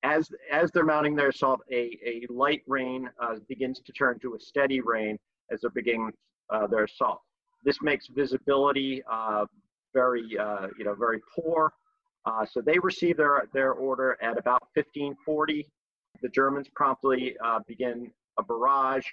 As, 0.03 0.29
as 0.51 0.71
they're 0.71 0.85
mounting 0.85 1.15
their 1.15 1.29
assault, 1.29 1.61
a, 1.71 1.97
a 2.05 2.25
light 2.29 2.61
rain 2.67 3.09
uh, 3.21 3.35
begins 3.49 3.79
to 3.81 3.91
turn 3.91 4.19
to 4.19 4.35
a 4.35 4.39
steady 4.39 4.79
rain 4.79 5.17
as 5.51 5.61
they're 5.61 5.69
beginning 5.71 6.11
uh, 6.49 6.67
their 6.67 6.83
assault. 6.83 7.21
This 7.63 7.81
makes 7.81 8.07
visibility 8.07 9.01
uh, 9.11 9.45
very, 9.93 10.37
uh, 10.37 10.67
you 10.77 10.85
know, 10.85 10.93
very 10.93 11.19
poor. 11.35 11.73
Uh, 12.25 12.45
so 12.45 12.61
they 12.61 12.77
receive 12.79 13.17
their, 13.17 13.47
their 13.53 13.73
order 13.73 14.17
at 14.21 14.37
about 14.37 14.61
1540. 14.75 15.67
The 16.21 16.29
Germans 16.29 16.67
promptly 16.75 17.35
uh, 17.43 17.59
begin 17.67 18.11
a 18.37 18.43
barrage. 18.43 19.05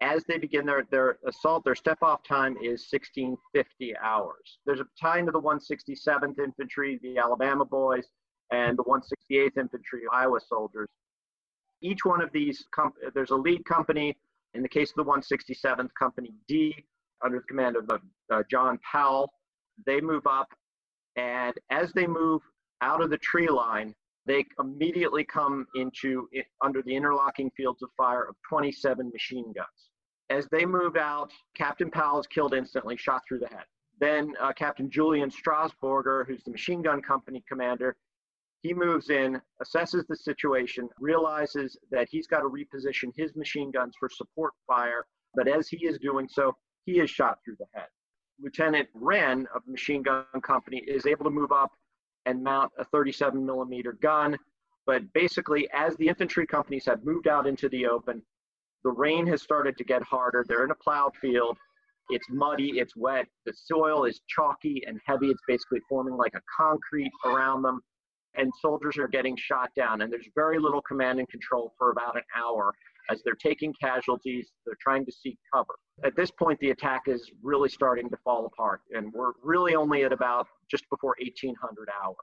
As 0.00 0.24
they 0.24 0.38
begin 0.38 0.66
their, 0.66 0.84
their 0.90 1.18
assault, 1.26 1.64
their 1.64 1.74
step 1.74 1.98
off 2.02 2.22
time 2.22 2.56
is 2.56 2.86
1650 2.90 3.96
hours. 3.98 4.58
There's 4.66 4.80
a 4.80 4.84
battalion 4.84 5.28
of 5.28 5.34
the 5.34 5.40
167th 5.40 6.38
Infantry, 6.38 6.98
the 7.02 7.18
Alabama 7.18 7.64
Boys, 7.64 8.06
and 8.54 8.78
the 8.78 8.84
168th 8.84 9.58
Infantry, 9.58 10.02
Iowa 10.12 10.38
soldiers. 10.48 10.88
Each 11.82 12.04
one 12.04 12.22
of 12.22 12.30
these, 12.32 12.64
there's 13.14 13.30
a 13.30 13.36
lead 13.36 13.64
company. 13.64 14.16
In 14.54 14.62
the 14.62 14.68
case 14.68 14.92
of 14.96 15.04
the 15.04 15.10
167th, 15.10 15.88
Company 15.98 16.32
D, 16.46 16.84
under 17.24 17.38
the 17.38 17.44
command 17.44 17.76
of 17.76 17.90
uh, 18.30 18.42
John 18.50 18.78
Powell, 18.90 19.32
they 19.84 20.00
move 20.00 20.26
up, 20.26 20.48
and 21.16 21.54
as 21.70 21.92
they 21.92 22.06
move 22.06 22.42
out 22.80 23.02
of 23.02 23.10
the 23.10 23.18
tree 23.18 23.48
line, 23.48 23.92
they 24.26 24.44
immediately 24.60 25.24
come 25.24 25.66
into 25.74 26.28
under 26.62 26.80
the 26.82 26.94
interlocking 26.94 27.50
fields 27.56 27.82
of 27.82 27.90
fire 27.96 28.22
of 28.22 28.36
27 28.48 29.10
machine 29.12 29.52
guns. 29.52 29.90
As 30.30 30.46
they 30.50 30.64
move 30.64 30.96
out, 30.96 31.32
Captain 31.56 31.90
Powell 31.90 32.20
is 32.20 32.26
killed 32.28 32.54
instantly, 32.54 32.96
shot 32.96 33.22
through 33.26 33.40
the 33.40 33.48
head. 33.48 33.64
Then 34.00 34.32
uh, 34.40 34.52
Captain 34.52 34.88
Julian 34.88 35.30
Strasburger, 35.30 36.26
who's 36.26 36.42
the 36.44 36.50
machine 36.50 36.82
gun 36.82 37.02
company 37.02 37.42
commander, 37.48 37.96
he 38.64 38.72
moves 38.72 39.10
in, 39.10 39.40
assesses 39.62 40.06
the 40.08 40.16
situation, 40.16 40.88
realizes 40.98 41.76
that 41.90 42.08
he's 42.10 42.26
got 42.26 42.40
to 42.40 42.48
reposition 42.48 43.12
his 43.14 43.36
machine 43.36 43.70
guns 43.70 43.94
for 44.00 44.08
support 44.08 44.54
fire. 44.66 45.04
But 45.34 45.48
as 45.48 45.68
he 45.68 45.84
is 45.86 45.98
doing 45.98 46.26
so, 46.30 46.56
he 46.86 46.98
is 46.98 47.10
shot 47.10 47.38
through 47.44 47.56
the 47.58 47.66
head. 47.74 47.88
Lieutenant 48.42 48.88
Wren 48.94 49.46
of 49.54 49.62
the 49.66 49.72
machine 49.72 50.02
gun 50.02 50.24
company 50.42 50.78
is 50.78 51.04
able 51.04 51.24
to 51.24 51.30
move 51.30 51.52
up 51.52 51.72
and 52.24 52.42
mount 52.42 52.72
a 52.78 52.84
37 52.86 53.44
millimeter 53.44 53.92
gun. 54.00 54.34
But 54.86 55.12
basically, 55.12 55.68
as 55.74 55.94
the 55.96 56.08
infantry 56.08 56.46
companies 56.46 56.86
have 56.86 57.04
moved 57.04 57.28
out 57.28 57.46
into 57.46 57.68
the 57.68 57.86
open, 57.86 58.22
the 58.82 58.92
rain 58.92 59.26
has 59.26 59.42
started 59.42 59.76
to 59.76 59.84
get 59.84 60.02
harder. 60.02 60.42
They're 60.48 60.64
in 60.64 60.70
a 60.70 60.76
plowed 60.76 61.14
field. 61.20 61.58
It's 62.08 62.26
muddy, 62.30 62.78
it's 62.78 62.96
wet. 62.96 63.26
The 63.44 63.52
soil 63.54 64.04
is 64.04 64.22
chalky 64.26 64.82
and 64.86 64.98
heavy. 65.04 65.28
It's 65.28 65.42
basically 65.46 65.80
forming 65.86 66.16
like 66.16 66.34
a 66.34 66.42
concrete 66.56 67.12
around 67.26 67.60
them. 67.60 67.82
And 68.36 68.52
soldiers 68.60 68.98
are 68.98 69.08
getting 69.08 69.36
shot 69.36 69.70
down. 69.76 70.02
And 70.02 70.12
there's 70.12 70.28
very 70.34 70.58
little 70.58 70.82
command 70.82 71.18
and 71.18 71.28
control 71.28 71.74
for 71.78 71.90
about 71.90 72.16
an 72.16 72.22
hour 72.36 72.72
as 73.10 73.22
they're 73.22 73.34
taking 73.34 73.72
casualties. 73.80 74.50
They're 74.64 74.76
trying 74.80 75.04
to 75.06 75.12
seek 75.12 75.38
cover. 75.52 75.74
At 76.04 76.16
this 76.16 76.30
point, 76.30 76.58
the 76.60 76.70
attack 76.70 77.02
is 77.06 77.30
really 77.42 77.68
starting 77.68 78.08
to 78.10 78.16
fall 78.24 78.46
apart. 78.46 78.80
And 78.92 79.12
we're 79.12 79.32
really 79.42 79.74
only 79.74 80.04
at 80.04 80.12
about 80.12 80.46
just 80.70 80.88
before 80.90 81.14
1800 81.20 81.88
hours. 82.02 82.16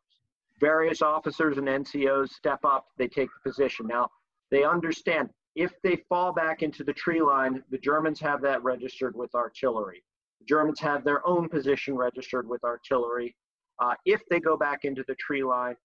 Various 0.59 1.01
officers 1.01 1.57
and 1.57 1.67
NCOs 1.67 2.29
step 2.29 2.59
up, 2.63 2.87
they 2.97 3.07
take 3.07 3.29
the 3.29 3.49
position. 3.49 3.87
Now, 3.87 4.09
they 4.51 4.63
understand 4.63 5.29
if 5.55 5.71
they 5.83 5.97
fall 6.07 6.33
back 6.33 6.61
into 6.61 6.83
the 6.83 6.93
tree 6.93 7.21
line, 7.21 7.63
the 7.71 7.77
Germans 7.77 8.19
have 8.21 8.41
that 8.41 8.63
registered 8.63 9.15
with 9.15 9.33
artillery. 9.35 10.03
The 10.39 10.45
Germans 10.45 10.79
have 10.79 11.03
their 11.03 11.25
own 11.27 11.49
position 11.49 11.95
registered 11.95 12.47
with 12.47 12.63
artillery. 12.63 13.35
Uh, 13.79 13.95
if 14.05 14.21
they 14.29 14.39
go 14.39 14.55
back 14.55 14.79
into 14.83 15.03
the 15.07 15.15
tree 15.15 15.43
line, 15.43 15.75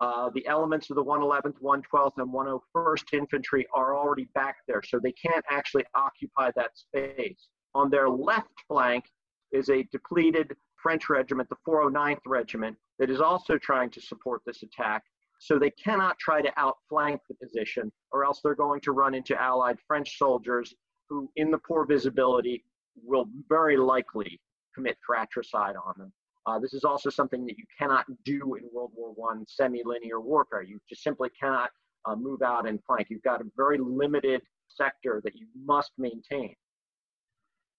uh, 0.00 0.30
the 0.34 0.46
elements 0.46 0.88
of 0.90 0.96
the 0.96 1.04
111th, 1.04 1.56
112th, 1.62 2.12
and 2.16 2.32
101st 2.32 3.12
Infantry 3.12 3.66
are 3.74 3.96
already 3.96 4.28
back 4.34 4.56
there, 4.66 4.82
so 4.82 4.98
they 4.98 5.12
can't 5.12 5.44
actually 5.50 5.84
occupy 5.94 6.50
that 6.56 6.70
space. 6.74 7.48
On 7.74 7.90
their 7.90 8.08
left 8.08 8.48
flank 8.66 9.04
is 9.52 9.68
a 9.68 9.86
depleted 9.92 10.56
French 10.82 11.10
regiment, 11.10 11.48
the 11.50 11.56
409th 11.68 12.20
Regiment, 12.26 12.76
that 12.98 13.10
is 13.10 13.20
also 13.20 13.58
trying 13.58 13.90
to 13.90 14.00
support 14.00 14.40
this 14.46 14.62
attack. 14.62 15.02
So 15.38 15.58
they 15.58 15.70
cannot 15.70 16.18
try 16.18 16.40
to 16.42 16.52
outflank 16.58 17.20
the 17.28 17.34
position, 17.34 17.92
or 18.12 18.24
else 18.24 18.40
they're 18.42 18.54
going 18.54 18.80
to 18.82 18.92
run 18.92 19.14
into 19.14 19.40
Allied 19.40 19.78
French 19.86 20.18
soldiers 20.18 20.74
who, 21.08 21.30
in 21.36 21.50
the 21.50 21.58
poor 21.58 21.84
visibility, 21.84 22.64
will 23.02 23.26
very 23.48 23.76
likely 23.76 24.40
commit 24.74 24.96
fratricide 25.04 25.76
on 25.76 25.94
them. 25.98 26.12
Uh, 26.46 26.58
this 26.58 26.72
is 26.72 26.84
also 26.84 27.10
something 27.10 27.44
that 27.46 27.58
you 27.58 27.64
cannot 27.78 28.06
do 28.24 28.54
in 28.54 28.62
World 28.72 28.92
War 28.94 29.12
One 29.14 29.44
semi-linear 29.46 30.20
warfare. 30.20 30.62
You 30.62 30.80
just 30.88 31.02
simply 31.02 31.28
cannot 31.38 31.70
uh, 32.06 32.16
move 32.16 32.42
out 32.42 32.66
and 32.66 32.78
flank. 32.86 33.08
You've 33.10 33.22
got 33.22 33.40
a 33.40 33.44
very 33.56 33.78
limited 33.78 34.40
sector 34.68 35.20
that 35.24 35.34
you 35.34 35.46
must 35.64 35.92
maintain. 35.98 36.54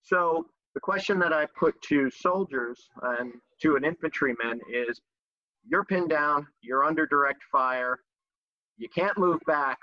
So 0.04 0.48
the 0.74 0.80
question 0.80 1.20
that 1.20 1.34
I 1.34 1.48
put 1.58 1.82
to 1.84 2.10
soldiers 2.10 2.90
and 3.02 3.34
to 3.62 3.76
an 3.76 3.84
infantryman 3.84 4.60
is 4.72 5.02
you're 5.68 5.86
pinned 5.86 6.10
down, 6.10 6.48
you're 6.62 6.84
under 6.84 7.06
direct 7.06 7.44
fire, 7.52 8.00
you 8.78 8.90
can't 8.90 9.18
move 9.18 9.40
back. 9.46 9.78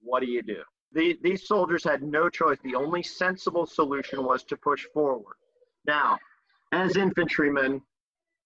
What 0.00 0.20
do 0.20 0.26
you 0.28 0.42
do? 0.42 0.62
The, 0.92 1.18
these 1.22 1.46
soldiers 1.46 1.84
had 1.84 2.02
no 2.02 2.28
choice. 2.28 2.58
The 2.64 2.74
only 2.74 3.02
sensible 3.02 3.66
solution 3.66 4.24
was 4.24 4.42
to 4.44 4.56
push 4.56 4.84
forward. 4.92 5.36
Now, 5.86 6.18
as 6.72 6.96
infantrymen, 6.96 7.80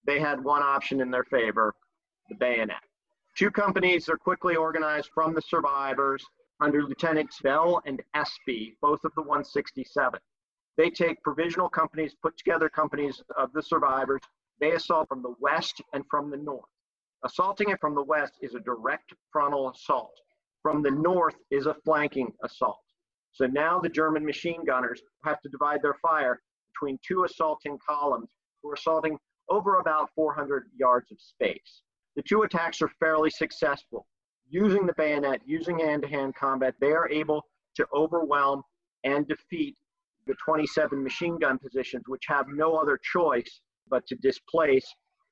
they 0.07 0.19
had 0.19 0.43
one 0.43 0.63
option 0.63 1.01
in 1.01 1.11
their 1.11 1.25
favor 1.25 1.75
the 2.29 2.35
bayonet. 2.35 2.81
Two 3.37 3.51
companies 3.51 4.09
are 4.09 4.17
quickly 4.17 4.55
organized 4.55 5.09
from 5.13 5.33
the 5.33 5.41
survivors 5.41 6.25
under 6.59 6.83
Lieutenants 6.83 7.39
Bell 7.41 7.81
and 7.85 8.01
Espy, 8.15 8.75
both 8.81 9.03
of 9.03 9.13
the 9.15 9.21
167. 9.21 10.19
They 10.75 10.89
take 10.89 11.21
provisional 11.23 11.69
companies, 11.69 12.15
put 12.21 12.37
together 12.37 12.69
companies 12.69 13.21
of 13.37 13.53
the 13.53 13.61
survivors, 13.61 14.21
they 14.59 14.71
assault 14.71 15.07
from 15.07 15.21
the 15.21 15.35
west 15.39 15.81
and 15.93 16.03
from 16.09 16.31
the 16.31 16.37
north. 16.37 16.65
Assaulting 17.23 17.69
it 17.69 17.79
from 17.79 17.95
the 17.95 18.03
west 18.03 18.33
is 18.41 18.55
a 18.55 18.59
direct 18.59 19.13
frontal 19.31 19.69
assault. 19.69 20.13
From 20.61 20.81
the 20.81 20.91
north 20.91 21.35
is 21.51 21.65
a 21.65 21.75
flanking 21.85 22.33
assault. 22.43 22.81
So 23.31 23.45
now 23.45 23.79
the 23.79 23.89
German 23.89 24.25
machine 24.25 24.65
gunners 24.65 25.01
have 25.23 25.41
to 25.41 25.49
divide 25.49 25.81
their 25.81 25.97
fire 26.01 26.41
between 26.73 26.99
two 27.07 27.23
assaulting 27.23 27.77
columns 27.87 28.29
who 28.61 28.71
are 28.71 28.75
assaulting 28.75 29.17
over 29.49 29.79
about 29.79 30.09
400 30.15 30.67
yards 30.77 31.11
of 31.11 31.19
space. 31.19 31.81
The 32.15 32.23
two 32.23 32.41
attacks 32.41 32.81
are 32.81 32.91
fairly 32.99 33.29
successful. 33.29 34.07
Using 34.49 34.85
the 34.85 34.93
bayonet, 34.97 35.41
using 35.45 35.79
hand 35.79 36.01
to 36.03 36.07
hand 36.07 36.35
combat, 36.35 36.75
they 36.79 36.91
are 36.91 37.09
able 37.09 37.43
to 37.75 37.85
overwhelm 37.93 38.63
and 39.03 39.27
defeat 39.27 39.75
the 40.25 40.35
27 40.43 41.01
machine 41.03 41.37
gun 41.37 41.57
positions, 41.57 42.03
which 42.07 42.23
have 42.27 42.47
no 42.49 42.75
other 42.75 42.99
choice 43.13 43.61
but 43.89 44.05
to 44.07 44.15
displace 44.15 44.85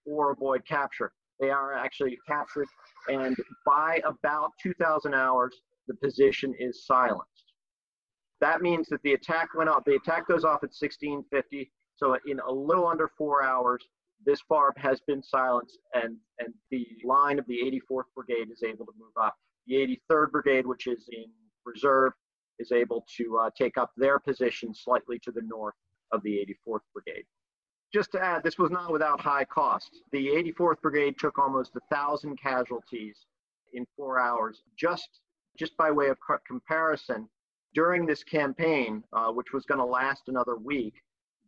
or 0.05 0.31
avoid 0.31 0.65
capture. 0.67 1.11
They 1.39 1.49
are 1.49 1.73
actually 1.73 2.17
captured, 2.27 2.67
and 3.09 3.35
by 3.65 3.99
about 4.05 4.51
2,000 4.61 5.13
hours, 5.13 5.53
the 5.87 5.95
position 5.95 6.53
is 6.57 6.85
silenced. 6.85 7.53
That 8.41 8.61
means 8.61 8.87
that 8.89 9.01
the 9.03 9.13
attack 9.13 9.49
went 9.55 9.69
off. 9.69 9.83
The 9.85 9.95
attack 9.95 10.27
goes 10.27 10.43
off 10.43 10.63
at 10.63 10.71
1650. 10.71 11.71
So 11.95 12.17
in 12.27 12.39
a 12.39 12.51
little 12.51 12.87
under 12.87 13.09
four 13.17 13.43
hours, 13.43 13.83
this 14.25 14.41
far 14.41 14.73
has 14.77 14.99
been 15.01 15.23
silenced, 15.23 15.79
and 15.93 16.17
and 16.39 16.53
the 16.71 16.87
line 17.03 17.39
of 17.39 17.45
the 17.47 17.59
84th 17.89 18.05
Brigade 18.15 18.51
is 18.51 18.63
able 18.63 18.85
to 18.85 18.93
move 18.97 19.13
up. 19.21 19.35
The 19.67 19.99
83rd 20.11 20.31
Brigade, 20.31 20.65
which 20.65 20.87
is 20.87 21.07
in 21.11 21.25
reserve, 21.65 22.13
is 22.59 22.71
able 22.71 23.05
to 23.17 23.39
uh, 23.39 23.49
take 23.57 23.77
up 23.77 23.91
their 23.97 24.19
position 24.19 24.73
slightly 24.73 25.19
to 25.19 25.31
the 25.31 25.41
north 25.43 25.75
of 26.11 26.21
the 26.23 26.45
84th 26.67 26.81
Brigade 26.93 27.25
just 27.95 28.11
to 28.11 28.21
add, 28.21 28.43
this 28.43 28.57
was 28.57 28.71
not 28.71 28.91
without 28.91 29.21
high 29.21 29.45
cost. 29.45 30.01
The 30.11 30.27
84th 30.27 30.81
Brigade 30.81 31.17
took 31.17 31.39
almost 31.39 31.77
a 31.77 31.95
thousand 31.95 32.35
casualties 32.35 33.25
in 33.73 33.85
four 33.95 34.19
hours. 34.19 34.61
Just 34.77 35.21
just 35.57 35.77
by 35.77 35.89
way 35.89 36.07
of 36.07 36.17
comparison, 36.45 37.29
during 37.73 38.05
this 38.05 38.25
campaign, 38.25 39.01
uh, 39.13 39.31
which 39.31 39.53
was 39.53 39.63
going 39.63 39.77
to 39.77 39.85
last 39.85 40.23
another 40.27 40.57
week, 40.57 40.95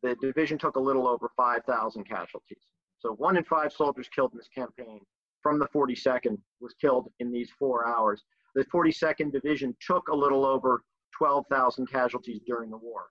the 0.04 0.16
division 0.22 0.58
took 0.58 0.76
a 0.76 0.80
little 0.80 1.08
over 1.08 1.30
5,000 1.36 2.04
casualties. 2.04 2.64
So 3.00 3.14
one 3.14 3.38
in 3.38 3.44
five 3.44 3.72
soldiers 3.72 4.10
killed 4.14 4.32
in 4.34 4.38
this 4.38 4.50
campaign 4.50 5.02
from 5.42 5.60
the 5.60 5.68
42nd 5.68 6.38
was 6.60 6.74
killed 6.82 7.12
in 7.20 7.32
these 7.32 7.50
four 7.58 7.88
hours. 7.88 8.24
The 8.56 8.66
42nd 8.66 9.32
Division 9.32 9.76
took 9.80 10.08
a 10.10 10.16
little 10.16 10.46
over 10.46 10.84
12,000 11.18 11.88
casualties 11.88 12.42
during 12.46 12.70
the 12.70 12.78
war. 12.78 13.06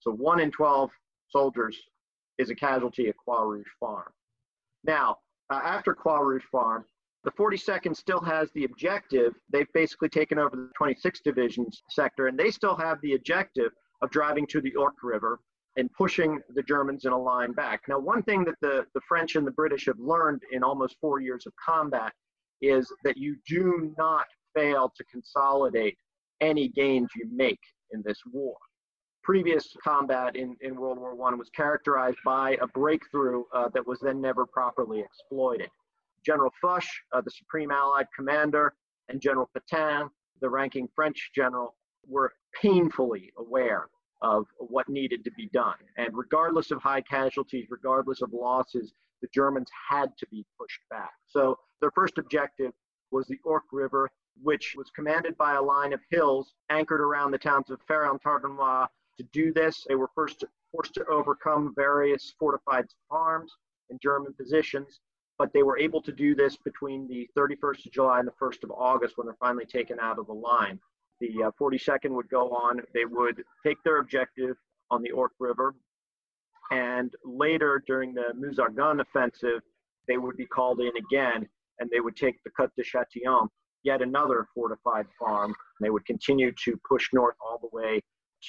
So 0.00 0.10
one 0.10 0.40
in 0.40 0.50
12 0.50 0.90
soldiers 1.28 1.76
is 2.38 2.50
a 2.50 2.54
casualty 2.54 3.08
at 3.08 3.16
Croix 3.16 3.44
Rouge 3.44 3.68
Farm. 3.78 4.10
Now, 4.84 5.18
uh, 5.50 5.60
after 5.62 5.94
Croix 5.94 6.20
Rouge 6.20 6.44
Farm, 6.50 6.84
the 7.22 7.30
42nd 7.32 7.96
still 7.96 8.20
has 8.20 8.50
the 8.52 8.64
objective. 8.64 9.34
They've 9.52 9.72
basically 9.74 10.08
taken 10.08 10.38
over 10.38 10.56
the 10.56 10.70
26th 10.80 11.22
Division's 11.22 11.82
sector, 11.90 12.26
and 12.28 12.38
they 12.38 12.50
still 12.50 12.76
have 12.76 13.00
the 13.02 13.14
objective 13.14 13.72
of 14.02 14.10
driving 14.10 14.46
to 14.48 14.60
the 14.60 14.72
Ourcq 14.72 14.96
River 15.02 15.40
and 15.76 15.92
pushing 15.92 16.40
the 16.54 16.62
Germans 16.62 17.04
in 17.04 17.12
a 17.12 17.18
line 17.18 17.52
back. 17.52 17.82
Now, 17.88 17.98
one 17.98 18.22
thing 18.22 18.44
that 18.44 18.56
the, 18.60 18.86
the 18.94 19.00
French 19.08 19.36
and 19.36 19.46
the 19.46 19.52
British 19.52 19.86
have 19.86 19.98
learned 19.98 20.42
in 20.52 20.62
almost 20.62 20.96
four 21.00 21.20
years 21.20 21.46
of 21.46 21.52
combat 21.64 22.12
is 22.60 22.92
that 23.04 23.16
you 23.16 23.36
do 23.46 23.94
not 23.96 24.26
fail 24.54 24.92
to 24.96 25.04
consolidate 25.04 25.96
any 26.40 26.68
gains 26.68 27.08
you 27.14 27.28
make 27.32 27.60
in 27.92 28.02
this 28.04 28.20
war. 28.32 28.56
previous 29.22 29.76
combat 29.84 30.34
in, 30.36 30.56
in 30.60 30.74
World 30.74 30.98
War 30.98 31.14
I 31.30 31.34
was 31.34 31.50
characterized 31.50 32.18
by 32.24 32.58
a 32.60 32.66
breakthrough 32.66 33.44
uh, 33.54 33.68
that 33.74 33.86
was 33.86 34.00
then 34.00 34.20
never 34.20 34.46
properly 34.46 35.00
exploited. 35.00 35.70
General 36.24 36.52
Foch, 36.60 36.84
uh, 37.12 37.20
the 37.20 37.30
Supreme 37.30 37.70
Allied 37.70 38.08
Commander, 38.14 38.74
and 39.08 39.20
General 39.20 39.48
Petain, 39.54 40.08
the 40.40 40.48
ranking 40.48 40.88
French 40.94 41.30
general, 41.34 41.76
were 42.08 42.32
painfully 42.60 43.32
aware 43.38 43.88
of 44.22 44.46
what 44.58 44.88
needed 44.88 45.24
to 45.24 45.30
be 45.32 45.48
done. 45.52 45.76
And 45.96 46.08
regardless 46.12 46.70
of 46.70 46.82
high 46.82 47.00
casualties, 47.00 47.66
regardless 47.70 48.22
of 48.22 48.32
losses, 48.32 48.92
the 49.22 49.28
Germans 49.34 49.70
had 49.88 50.16
to 50.18 50.26
be 50.30 50.44
pushed 50.58 50.80
back. 50.90 51.12
So 51.26 51.58
their 51.80 51.90
first 51.90 52.18
objective 52.18 52.72
was 53.10 53.26
the 53.26 53.38
Ourcq 53.46 53.64
River, 53.72 54.10
which 54.42 54.74
was 54.76 54.90
commanded 54.90 55.36
by 55.36 55.54
a 55.54 55.62
line 55.62 55.92
of 55.92 56.00
hills 56.10 56.54
anchored 56.70 57.00
around 57.00 57.30
the 57.30 57.38
towns 57.38 57.70
of 57.70 57.84
Fère-en-Tardenois. 57.86 58.86
To 59.18 59.22
do 59.32 59.52
this, 59.52 59.84
they 59.88 59.94
were 59.94 60.10
first 60.14 60.44
forced 60.72 60.94
to 60.94 61.04
overcome 61.06 61.74
various 61.74 62.32
fortified 62.38 62.86
farms 63.08 63.52
and 63.90 64.00
German 64.00 64.32
positions, 64.34 65.00
but 65.38 65.52
they 65.52 65.62
were 65.62 65.78
able 65.78 66.00
to 66.02 66.12
do 66.12 66.34
this 66.34 66.56
between 66.56 67.08
the 67.08 67.28
31st 67.36 67.86
of 67.86 67.92
July 67.92 68.18
and 68.20 68.28
the 68.28 68.32
1st 68.40 68.64
of 68.64 68.70
August 68.70 69.18
when 69.18 69.26
they're 69.26 69.36
finally 69.40 69.66
taken 69.66 69.98
out 70.00 70.18
of 70.18 70.26
the 70.26 70.32
line. 70.32 70.78
The 71.20 71.44
uh, 71.44 71.50
42nd 71.60 72.10
would 72.10 72.28
go 72.28 72.50
on, 72.50 72.80
they 72.94 73.04
would 73.04 73.42
take 73.64 73.76
their 73.84 73.98
objective 73.98 74.56
on 74.90 75.02
the 75.02 75.10
Ourcq 75.10 75.30
River, 75.38 75.74
and 76.70 77.12
later 77.24 77.82
during 77.86 78.14
the 78.14 78.32
Meuse-Argonne 78.34 79.00
offensive, 79.00 79.60
they 80.06 80.18
would 80.18 80.36
be 80.36 80.46
called 80.46 80.80
in 80.80 80.92
again 80.96 81.48
and 81.80 81.90
they 81.90 82.00
would 82.00 82.16
take 82.16 82.36
the 82.44 82.50
Côte 82.50 82.70
de 82.76 82.84
Châtillon, 82.84 83.48
yet 83.82 84.02
another 84.02 84.46
fortified 84.54 85.06
farm. 85.18 85.54
They 85.80 85.90
would 85.90 86.04
continue 86.04 86.52
to 86.64 86.78
push 86.88 87.08
north 87.12 87.36
all 87.40 87.58
the 87.58 87.76
way 87.76 88.00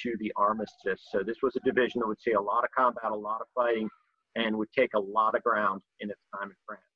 to 0.02 0.14
the 0.20 0.32
armistice. 0.36 1.08
So 1.10 1.22
this 1.22 1.38
was 1.42 1.56
a 1.56 1.60
division 1.60 2.00
that 2.00 2.08
would 2.08 2.20
see 2.20 2.32
a 2.32 2.40
lot 2.40 2.64
of 2.64 2.70
combat, 2.76 3.10
a 3.10 3.14
lot 3.14 3.40
of 3.40 3.46
fighting, 3.54 3.88
and 4.36 4.56
would 4.56 4.72
take 4.76 4.90
a 4.94 5.00
lot 5.00 5.34
of 5.34 5.42
ground 5.42 5.80
in 6.00 6.10
its 6.10 6.20
time 6.34 6.50
in 6.50 6.56
France. 6.66 6.91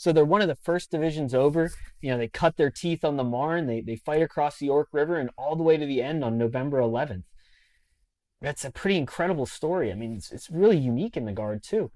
So 0.00 0.14
they're 0.14 0.24
one 0.24 0.40
of 0.40 0.48
the 0.48 0.54
first 0.54 0.90
divisions 0.90 1.34
over. 1.34 1.70
You 2.00 2.12
know, 2.12 2.16
they 2.16 2.28
cut 2.28 2.56
their 2.56 2.70
teeth 2.70 3.04
on 3.04 3.18
the 3.18 3.22
Marne. 3.22 3.66
They, 3.66 3.82
they 3.82 3.96
fight 3.96 4.22
across 4.22 4.56
the 4.56 4.68
Ourcq 4.68 4.86
River 4.92 5.18
and 5.18 5.28
all 5.36 5.56
the 5.56 5.62
way 5.62 5.76
to 5.76 5.84
the 5.84 6.00
end 6.00 6.24
on 6.24 6.38
November 6.38 6.78
11th. 6.78 7.24
That's 8.40 8.64
a 8.64 8.70
pretty 8.70 8.96
incredible 8.96 9.44
story. 9.44 9.92
I 9.92 9.94
mean, 9.96 10.14
it's, 10.14 10.32
it's 10.32 10.48
really 10.48 10.78
unique 10.78 11.18
in 11.18 11.26
the 11.26 11.32
Guard, 11.32 11.62
too. 11.62 11.90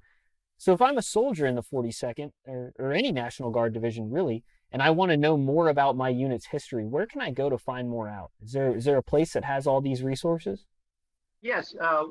So 0.58 0.74
if 0.74 0.82
I'm 0.82 0.98
a 0.98 1.02
soldier 1.02 1.46
in 1.46 1.54
the 1.54 1.62
42nd 1.62 2.32
or, 2.46 2.74
or 2.78 2.92
any 2.92 3.10
National 3.10 3.50
Guard 3.50 3.72
division, 3.72 4.10
really, 4.10 4.44
and 4.70 4.82
I 4.82 4.90
want 4.90 5.10
to 5.10 5.16
know 5.16 5.38
more 5.38 5.70
about 5.70 5.96
my 5.96 6.10
unit's 6.10 6.48
history, 6.48 6.84
where 6.84 7.06
can 7.06 7.22
I 7.22 7.30
go 7.30 7.48
to 7.48 7.56
find 7.56 7.88
more 7.88 8.06
out? 8.06 8.32
Is 8.42 8.52
there 8.52 8.76
is 8.76 8.84
there 8.84 8.98
a 8.98 9.02
place 9.02 9.32
that 9.32 9.46
has 9.46 9.66
all 9.66 9.80
these 9.80 10.02
resources? 10.02 10.66
Yes, 11.40 11.74
uh, 11.80 12.04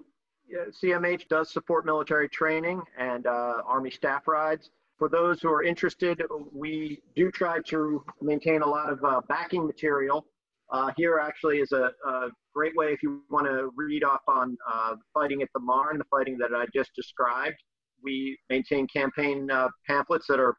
CMH 0.52 1.28
does 1.28 1.52
support 1.52 1.86
military 1.86 2.30
training 2.30 2.82
and 2.98 3.28
uh, 3.28 3.62
Army 3.64 3.92
staff 3.92 4.28
rides. 4.28 4.72
For 5.04 5.10
those 5.10 5.42
who 5.42 5.50
are 5.52 5.64
interested, 5.64 6.24
we 6.54 7.02
do 7.14 7.30
try 7.30 7.60
to 7.68 8.06
maintain 8.22 8.62
a 8.62 8.66
lot 8.66 8.90
of 8.90 9.04
uh, 9.04 9.20
backing 9.28 9.68
material. 9.68 10.26
Uh, 10.72 10.94
here 10.96 11.20
actually 11.22 11.58
is 11.58 11.74
a, 11.74 11.92
a, 12.08 12.30
great 12.56 12.74
way 12.78 12.94
if 12.94 13.04
you 13.04 13.22
want 13.30 13.46
to 13.46 13.70
read 13.76 14.06
off 14.06 14.22
on 14.30 14.56
uh, 14.66 14.96
fighting 15.14 15.42
at 15.42 15.50
the 15.54 15.60
Marne, 15.60 15.98
the 15.98 16.06
fighting 16.06 16.38
that 16.38 16.52
I 16.56 16.68
just 16.74 16.96
described. 16.96 17.58
We 18.02 18.38
maintain 18.50 18.88
campaign 18.88 19.52
uh, 19.52 19.68
pamphlets 19.86 20.26
that 20.28 20.40
are 20.40 20.56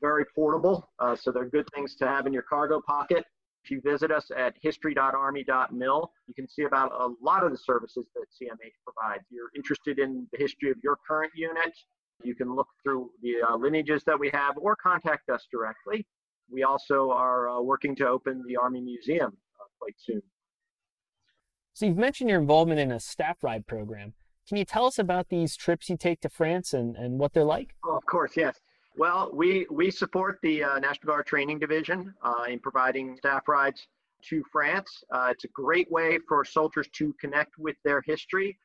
very 0.00 0.24
portable, 0.34 0.88
uh, 0.98 1.14
so 1.14 1.30
they're 1.30 1.50
good 1.50 1.68
things 1.74 1.96
to 1.96 2.06
have 2.06 2.26
in 2.26 2.32
your 2.32 2.44
cargo 2.48 2.80
pocket. 2.80 3.26
If 3.62 3.70
you 3.70 3.82
visit 3.82 4.10
us 4.10 4.30
at 4.34 4.54
history.army.mil, 4.62 6.12
you 6.28 6.34
can 6.34 6.48
see 6.48 6.62
about 6.62 6.92
a 6.92 7.08
lot 7.22 7.44
of 7.44 7.50
the 7.50 7.58
services 7.58 8.06
that 8.14 8.24
CMH 8.40 8.72
provides. 8.86 9.24
If 9.30 9.32
you're 9.32 9.50
interested 9.54 9.98
in 9.98 10.26
the 10.32 10.38
history 10.38 10.70
of 10.70 10.78
your 10.82 10.96
current 11.06 11.32
unit, 11.34 11.74
you 12.22 12.34
can 12.34 12.54
look 12.54 12.68
through 12.82 13.10
the 13.22 13.34
uh, 13.48 13.56
lineages 13.56 14.02
that 14.04 14.18
we 14.18 14.30
have 14.32 14.56
or 14.58 14.76
contact 14.76 15.28
us 15.28 15.46
directly. 15.50 16.06
We 16.50 16.62
also 16.62 17.10
are 17.10 17.48
uh, 17.48 17.60
working 17.60 17.96
to 17.96 18.08
open 18.08 18.44
the 18.46 18.56
Army 18.56 18.80
Museum 18.80 19.32
uh, 19.60 19.64
quite 19.78 19.94
soon. 19.98 20.22
So 21.72 21.86
you've 21.86 21.98
mentioned 21.98 22.30
your 22.30 22.40
involvement 22.40 22.80
in 22.80 22.90
a 22.90 23.00
staff 23.00 23.42
ride 23.42 23.66
program. 23.66 24.14
Can 24.48 24.56
you 24.56 24.64
tell 24.64 24.86
us 24.86 24.98
about 24.98 25.28
these 25.28 25.56
trips 25.56 25.90
you 25.90 25.96
take 25.96 26.20
to 26.20 26.28
France 26.28 26.72
and, 26.72 26.96
and 26.96 27.18
what 27.18 27.32
they're 27.32 27.44
like? 27.44 27.74
Oh, 27.84 27.96
of 27.96 28.06
course, 28.06 28.36
yes. 28.36 28.60
Well, 28.96 29.30
we, 29.34 29.66
we 29.70 29.90
support 29.90 30.38
the 30.42 30.64
uh, 30.64 30.78
National 30.78 31.08
Guard 31.08 31.26
Training 31.26 31.58
Division 31.58 32.14
uh, 32.22 32.44
in 32.48 32.60
providing 32.60 33.16
staff 33.18 33.46
rides 33.48 33.88
to 34.22 34.42
France. 34.50 35.04
Uh, 35.10 35.28
it's 35.32 35.44
a 35.44 35.48
great 35.48 35.90
way 35.90 36.18
for 36.28 36.44
soldiers 36.44 36.88
to 36.94 37.14
connect 37.20 37.58
with 37.58 37.76
their 37.84 38.00
history. 38.06 38.56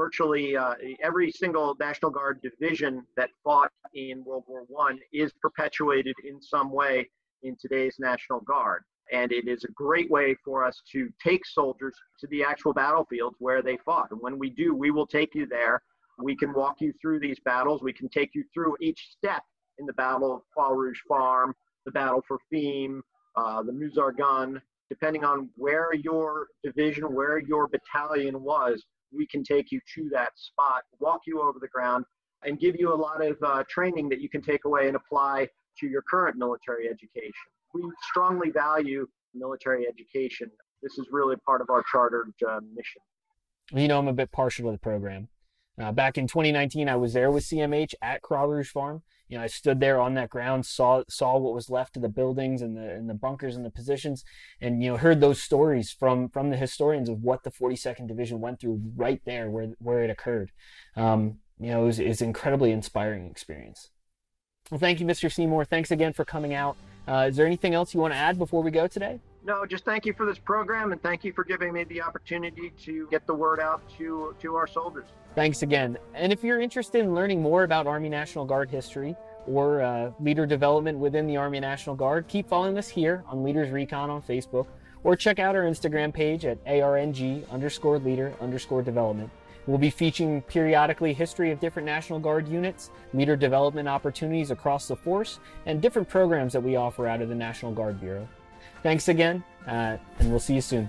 Virtually 0.00 0.56
uh, 0.56 0.76
every 1.02 1.30
single 1.30 1.76
National 1.78 2.10
Guard 2.10 2.40
division 2.40 3.04
that 3.18 3.28
fought 3.44 3.70
in 3.94 4.24
World 4.24 4.44
War 4.48 4.64
I 4.88 4.96
is 5.12 5.30
perpetuated 5.42 6.14
in 6.26 6.40
some 6.40 6.72
way 6.72 7.10
in 7.42 7.54
today's 7.60 7.96
National 7.98 8.40
Guard. 8.40 8.84
And 9.12 9.30
it 9.30 9.46
is 9.46 9.64
a 9.64 9.72
great 9.72 10.10
way 10.10 10.34
for 10.42 10.64
us 10.64 10.80
to 10.92 11.10
take 11.22 11.44
soldiers 11.44 11.94
to 12.18 12.26
the 12.28 12.42
actual 12.42 12.72
battlefields 12.72 13.36
where 13.40 13.60
they 13.60 13.76
fought. 13.84 14.10
And 14.10 14.22
when 14.22 14.38
we 14.38 14.48
do, 14.48 14.74
we 14.74 14.90
will 14.90 15.06
take 15.06 15.34
you 15.34 15.44
there. 15.44 15.82
We 16.18 16.34
can 16.34 16.54
walk 16.54 16.80
you 16.80 16.94
through 16.98 17.20
these 17.20 17.38
battles. 17.44 17.82
We 17.82 17.92
can 17.92 18.08
take 18.08 18.30
you 18.32 18.44
through 18.54 18.78
each 18.80 19.10
step 19.18 19.42
in 19.78 19.84
the 19.84 19.92
Battle 19.92 20.34
of 20.34 20.40
Croix 20.56 20.74
Rouge 20.74 21.00
Farm, 21.06 21.54
the 21.84 21.92
Battle 21.92 22.24
for 22.26 22.38
Fismes, 22.50 23.02
uh, 23.36 23.62
the 23.62 23.72
Meuse-Argonne. 23.72 24.62
Depending 24.88 25.24
on 25.24 25.50
where 25.56 25.92
your 25.94 26.46
division, 26.64 27.04
where 27.14 27.38
your 27.38 27.68
battalion 27.68 28.42
was, 28.42 28.82
we 29.12 29.26
can 29.26 29.42
take 29.42 29.70
you 29.72 29.80
to 29.94 30.08
that 30.12 30.32
spot, 30.36 30.82
walk 30.98 31.22
you 31.26 31.40
over 31.40 31.58
the 31.60 31.68
ground, 31.68 32.04
and 32.44 32.58
give 32.58 32.76
you 32.78 32.92
a 32.92 32.96
lot 32.96 33.24
of 33.24 33.36
uh, 33.42 33.64
training 33.68 34.08
that 34.08 34.20
you 34.20 34.28
can 34.28 34.42
take 34.42 34.64
away 34.64 34.86
and 34.86 34.96
apply 34.96 35.48
to 35.78 35.86
your 35.86 36.02
current 36.02 36.36
military 36.36 36.88
education 36.88 37.32
we 37.74 37.82
strongly 38.02 38.50
value 38.50 39.06
military 39.34 39.86
education. 39.86 40.50
This 40.82 40.98
is 40.98 41.06
really 41.10 41.36
part 41.36 41.60
of 41.60 41.70
our 41.70 41.84
chartered 41.90 42.32
uh, 42.48 42.60
mission. 42.74 43.02
You 43.72 43.88
know, 43.88 43.98
I'm 43.98 44.08
a 44.08 44.12
bit 44.12 44.32
partial 44.32 44.66
to 44.66 44.72
the 44.72 44.78
program. 44.78 45.28
Uh, 45.80 45.92
back 45.92 46.18
in 46.18 46.26
2019, 46.26 46.88
I 46.88 46.96
was 46.96 47.12
there 47.12 47.30
with 47.30 47.44
CMH 47.44 47.94
at 48.02 48.22
Croix 48.22 48.44
Rouge 48.44 48.70
Farm. 48.70 49.02
You 49.30 49.38
know, 49.38 49.44
I 49.44 49.46
stood 49.46 49.78
there 49.78 50.00
on 50.00 50.14
that 50.14 50.28
ground, 50.28 50.66
saw 50.66 51.04
saw 51.08 51.38
what 51.38 51.54
was 51.54 51.70
left 51.70 51.96
of 51.96 52.02
the 52.02 52.08
buildings 52.08 52.62
and 52.62 52.76
the 52.76 52.90
and 52.90 53.08
the 53.08 53.14
bunkers 53.14 53.54
and 53.54 53.64
the 53.64 53.70
positions, 53.70 54.24
and 54.60 54.82
you 54.82 54.90
know, 54.90 54.96
heard 54.96 55.20
those 55.20 55.40
stories 55.40 55.92
from 55.92 56.28
from 56.28 56.50
the 56.50 56.56
historians 56.56 57.08
of 57.08 57.22
what 57.22 57.44
the 57.44 57.50
42nd 57.52 58.08
Division 58.08 58.40
went 58.40 58.60
through 58.60 58.82
right 58.96 59.22
there 59.24 59.48
where 59.48 59.68
where 59.78 60.02
it 60.02 60.10
occurred. 60.10 60.50
Um, 60.96 61.38
you 61.60 61.70
know, 61.70 61.84
it 61.84 61.86
was, 61.86 61.98
it 62.00 62.08
was 62.08 62.20
an 62.22 62.28
incredibly 62.28 62.72
inspiring 62.72 63.30
experience. 63.30 63.90
Well, 64.70 64.80
thank 64.80 64.98
you, 64.98 65.06
Mr. 65.06 65.32
Seymour. 65.32 65.64
Thanks 65.64 65.90
again 65.90 66.12
for 66.12 66.24
coming 66.24 66.54
out. 66.54 66.76
Uh, 67.06 67.26
is 67.28 67.36
there 67.36 67.46
anything 67.46 67.74
else 67.74 67.94
you 67.94 68.00
want 68.00 68.14
to 68.14 68.18
add 68.18 68.38
before 68.38 68.62
we 68.62 68.70
go 68.70 68.86
today? 68.86 69.20
No, 69.42 69.64
just 69.64 69.84
thank 69.84 70.04
you 70.04 70.12
for 70.12 70.26
this 70.26 70.38
program 70.38 70.92
and 70.92 71.02
thank 71.02 71.24
you 71.24 71.32
for 71.32 71.44
giving 71.44 71.72
me 71.72 71.84
the 71.84 72.02
opportunity 72.02 72.72
to 72.84 73.08
get 73.10 73.26
the 73.26 73.34
word 73.34 73.58
out 73.58 73.82
to, 73.96 74.34
to 74.40 74.54
our 74.54 74.66
soldiers. 74.66 75.06
Thanks 75.34 75.62
again. 75.62 75.96
And 76.14 76.32
if 76.32 76.44
you're 76.44 76.60
interested 76.60 77.00
in 77.00 77.14
learning 77.14 77.40
more 77.40 77.64
about 77.64 77.86
Army 77.86 78.08
National 78.08 78.44
Guard 78.44 78.68
history 78.68 79.16
or 79.46 79.80
uh, 79.80 80.10
leader 80.20 80.44
development 80.44 80.98
within 80.98 81.26
the 81.26 81.36
Army 81.36 81.60
National 81.60 81.96
Guard, 81.96 82.28
keep 82.28 82.48
following 82.48 82.76
us 82.76 82.88
here 82.88 83.24
on 83.28 83.42
Leaders 83.42 83.70
Recon 83.70 84.10
on 84.10 84.20
Facebook 84.20 84.66
or 85.04 85.16
check 85.16 85.38
out 85.38 85.56
our 85.56 85.62
Instagram 85.62 86.12
page 86.12 86.44
at 86.44 86.58
ARNG 86.66 87.44
underscore 87.50 87.98
leader 87.98 88.34
underscore 88.40 88.82
development. 88.82 89.30
We'll 89.66 89.78
be 89.78 89.90
featuring 89.90 90.42
periodically 90.42 91.12
history 91.12 91.50
of 91.50 91.60
different 91.60 91.86
National 91.86 92.18
Guard 92.18 92.48
units, 92.48 92.90
leader 93.14 93.36
development 93.36 93.88
opportunities 93.88 94.50
across 94.50 94.88
the 94.88 94.96
force, 94.96 95.38
and 95.64 95.80
different 95.80 96.08
programs 96.08 96.52
that 96.52 96.62
we 96.62 96.76
offer 96.76 97.06
out 97.06 97.22
of 97.22 97.28
the 97.28 97.34
National 97.34 97.72
Guard 97.72 98.00
Bureau. 98.00 98.28
Thanks 98.82 99.08
again, 99.08 99.44
uh, 99.66 99.96
and 100.18 100.30
we'll 100.30 100.40
see 100.40 100.54
you 100.54 100.60
soon. 100.60 100.88